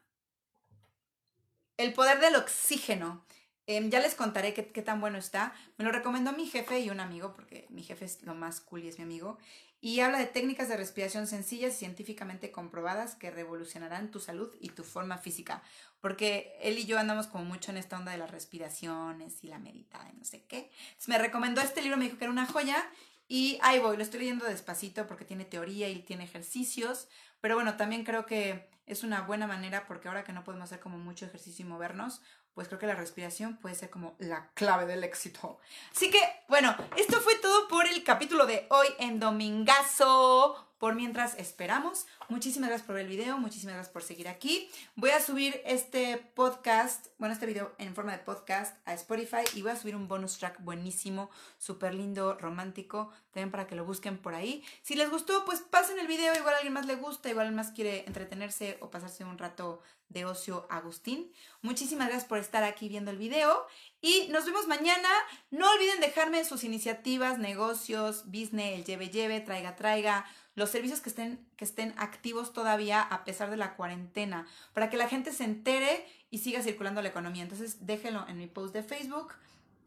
El 1.75 1.91
poder 1.91 2.21
del 2.21 2.37
oxígeno. 2.37 3.25
Em, 3.67 3.89
ya 3.89 3.99
les 3.99 4.15
contaré 4.15 4.53
qué, 4.53 4.63
tan 4.81 5.01
bueno 5.01 5.17
está. 5.17 5.53
Me 5.77 5.83
lo 5.83 5.91
recomendó 5.91 6.31
mi 6.31 6.47
jefe 6.47 6.79
y 6.79 6.89
un 6.89 7.01
amigo, 7.01 7.33
porque 7.33 7.67
mi 7.69 7.83
jefe 7.83 8.05
es 8.05 8.21
lo 8.21 8.33
más 8.33 8.61
cool 8.61 8.85
y 8.85 8.87
es 8.87 8.97
mi 8.97 9.03
amigo. 9.03 9.37
Y 9.81 9.99
habla 9.99 10.19
de 10.19 10.27
técnicas 10.27 10.69
de 10.69 10.77
respiración 10.77 11.27
sencillas 11.27 11.73
y 11.73 11.79
científicamente 11.79 12.49
comprobadas 12.49 13.15
que 13.15 13.29
revolucionarán 13.29 14.09
tu 14.09 14.21
salud 14.21 14.55
y 14.61 14.69
tu 14.69 14.85
forma 14.85 15.17
física. 15.17 15.61
Porque 15.99 16.57
él 16.61 16.77
y 16.77 16.85
yo 16.85 16.97
andamos 16.97 17.27
como 17.27 17.43
mucho 17.43 17.71
en 17.71 17.77
esta 17.77 17.97
onda 17.97 18.13
de 18.13 18.17
las 18.17 18.31
respiraciones 18.31 19.43
y 19.43 19.47
la 19.47 19.59
meditada 19.59 20.09
y 20.13 20.17
no 20.17 20.23
sé 20.23 20.45
qué. 20.45 20.71
me 21.07 21.17
recomendó 21.17 21.59
este 21.59 21.81
libro, 21.81 21.97
me 21.97 22.05
dijo 22.05 22.17
que 22.17 22.23
era 22.23 22.31
una 22.31 22.45
joya. 22.45 22.89
Y 23.27 23.57
ahí 23.63 23.79
voy, 23.79 23.97
lo 23.97 24.03
estoy 24.03 24.19
leyendo 24.21 24.45
despacito 24.45 25.07
porque 25.07 25.25
tiene 25.25 25.43
teoría 25.43 25.89
y 25.89 26.03
tiene 26.03 26.23
ejercicios. 26.23 27.09
Pero 27.45 27.53
bueno, 27.53 27.77
también 27.77 28.03
creo 28.03 28.25
que 28.25 28.71
es 28.87 29.03
una 29.03 29.21
buena 29.21 29.45
manera 29.45 29.85
porque 29.85 30.07
ahora 30.07 30.23
que 30.23 30.33
no 30.33 30.43
podemos 30.43 30.63
hacer 30.63 30.79
como 30.79 30.97
mucho 30.97 31.27
ejercicio 31.27 31.63
y 31.63 31.69
movernos, 31.69 32.23
pues 32.55 32.67
creo 32.67 32.79
que 32.79 32.87
la 32.87 32.95
respiración 32.95 33.57
puede 33.57 33.75
ser 33.75 33.91
como 33.91 34.15
la 34.17 34.49
clave 34.55 34.87
del 34.87 35.03
éxito. 35.03 35.59
Así 35.91 36.09
que, 36.09 36.17
bueno, 36.47 36.75
esto 36.97 37.21
fue 37.21 37.35
todo 37.35 37.67
por 37.67 37.85
el 37.85 38.03
capítulo 38.03 38.47
de 38.47 38.65
hoy 38.71 38.87
en 38.97 39.19
Domingazo. 39.19 40.74
Por 40.77 40.93
mientras 40.93 41.35
esperamos, 41.39 42.05
muchísimas 42.27 42.69
gracias 42.69 42.85
por 42.85 42.95
ver 42.95 43.05
el 43.05 43.09
video, 43.11 43.37
muchísimas 43.37 43.75
gracias 43.75 43.93
por 43.93 44.03
seguir 44.03 44.27
aquí. 44.27 44.69
Voy 44.95 45.11
a 45.11 45.21
subir 45.21 45.61
este 45.65 46.17
podcast, 46.17 47.07
bueno, 47.17 47.33
este 47.33 47.45
video 47.45 47.73
en 47.77 47.95
forma 47.95 48.11
de 48.11 48.19
podcast 48.19 48.75
a 48.85 48.93
Spotify 48.93 49.43
y 49.53 49.61
voy 49.61 49.71
a 49.71 49.77
subir 49.77 49.95
un 49.95 50.09
bonus 50.09 50.37
track 50.37 50.61
buenísimo, 50.61 51.29
súper 51.57 51.93
lindo, 51.93 52.37
romántico, 52.37 53.09
también 53.31 53.51
para 53.51 53.67
que 53.67 53.75
lo 53.75 53.85
busquen 53.85 54.17
por 54.17 54.35
ahí. 54.35 54.65
Si 54.81 54.95
les 54.95 55.09
gustó, 55.09 55.45
pues 55.45 55.61
pasen 55.61 55.97
el 55.97 56.07
video, 56.07 56.35
igual 56.35 56.55
a 56.55 56.57
alguien 56.57 56.73
más 56.73 56.85
le 56.85 56.95
gusta, 56.97 57.29
igual 57.29 57.47
alguien 57.47 57.55
más 57.55 57.71
quiere 57.71 58.03
entretenerse 58.05 58.77
o 58.81 58.91
pasarse 58.91 59.23
un 59.23 59.37
rato 59.37 59.81
de 60.09 60.25
ocio 60.25 60.67
Agustín. 60.69 61.31
Muchísimas 61.61 62.07
gracias 62.07 62.27
por 62.27 62.37
estar 62.37 62.63
aquí 62.63 62.89
viendo 62.89 63.11
el 63.11 63.17
video 63.17 63.65
y 64.05 64.27
nos 64.27 64.45
vemos 64.45 64.67
mañana. 64.67 65.09
No 65.49 65.67
olviden 65.71 65.99
dejarme 65.99 66.45
sus 66.45 66.63
iniciativas, 66.63 67.39
negocios, 67.39 68.25
business, 68.25 68.75
el 68.75 68.85
lleve 68.85 69.09
lleve, 69.09 69.41
traiga 69.41 69.75
traiga 69.75 70.25
los 70.53 70.69
servicios 70.69 71.01
que 71.01 71.09
estén, 71.09 71.43
que 71.57 71.65
estén 71.65 71.95
activos 71.97 72.53
todavía 72.53 73.01
a 73.01 73.25
pesar 73.25 73.49
de 73.49 73.57
la 73.57 73.75
cuarentena, 73.75 74.45
para 74.73 74.91
que 74.91 74.95
la 74.95 75.09
gente 75.09 75.33
se 75.33 75.43
entere 75.43 76.05
y 76.29 76.37
siga 76.37 76.61
circulando 76.61 77.01
la 77.01 77.09
economía. 77.09 77.41
Entonces 77.41 77.87
déjenlo 77.87 78.25
en 78.27 78.37
mi 78.37 78.45
post 78.45 78.75
de 78.75 78.83
Facebook 78.83 79.33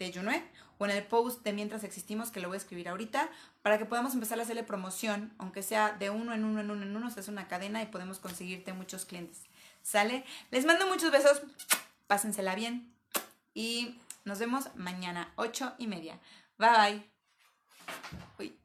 de 0.01 0.13
Junué 0.13 0.43
o 0.79 0.85
en 0.85 0.91
el 0.91 1.05
post 1.05 1.45
de 1.45 1.53
Mientras 1.53 1.85
Existimos, 1.85 2.33
que 2.33 2.41
lo 2.41 2.49
voy 2.49 2.57
a 2.57 2.59
escribir 2.59 2.89
ahorita, 2.89 3.31
para 3.63 3.79
que 3.79 3.85
podamos 3.85 4.15
empezar 4.15 4.41
a 4.41 4.43
hacerle 4.43 4.65
promoción, 4.65 5.33
aunque 5.39 5.63
sea 5.63 5.93
de 5.93 6.11
uno 6.11 6.35
en 6.35 6.45
uno 6.45 6.61
en 6.61 6.71
uno 6.73 6.83
en 6.83 6.97
uno, 6.97 7.11
se 7.13 7.21
hace 7.21 7.31
una 7.31 7.47
cadena 7.47 7.83
y 7.83 7.87
podemos 7.87 8.19
conseguirte 8.19 8.73
muchos 8.73 9.05
clientes. 9.05 9.43
¿Sale? 9.85 10.25
Les 10.51 10.67
mando 10.67 10.89
muchos 10.89 11.13
besos, 11.13 11.41
pásensela 12.09 12.57
bien 12.57 12.93
y 13.55 13.97
nos 14.25 14.39
vemos 14.39 14.75
mañana, 14.75 15.33
ocho 15.37 15.75
y 15.79 15.87
media. 15.87 16.21
Bye 16.59 17.11
bye. 18.37 18.59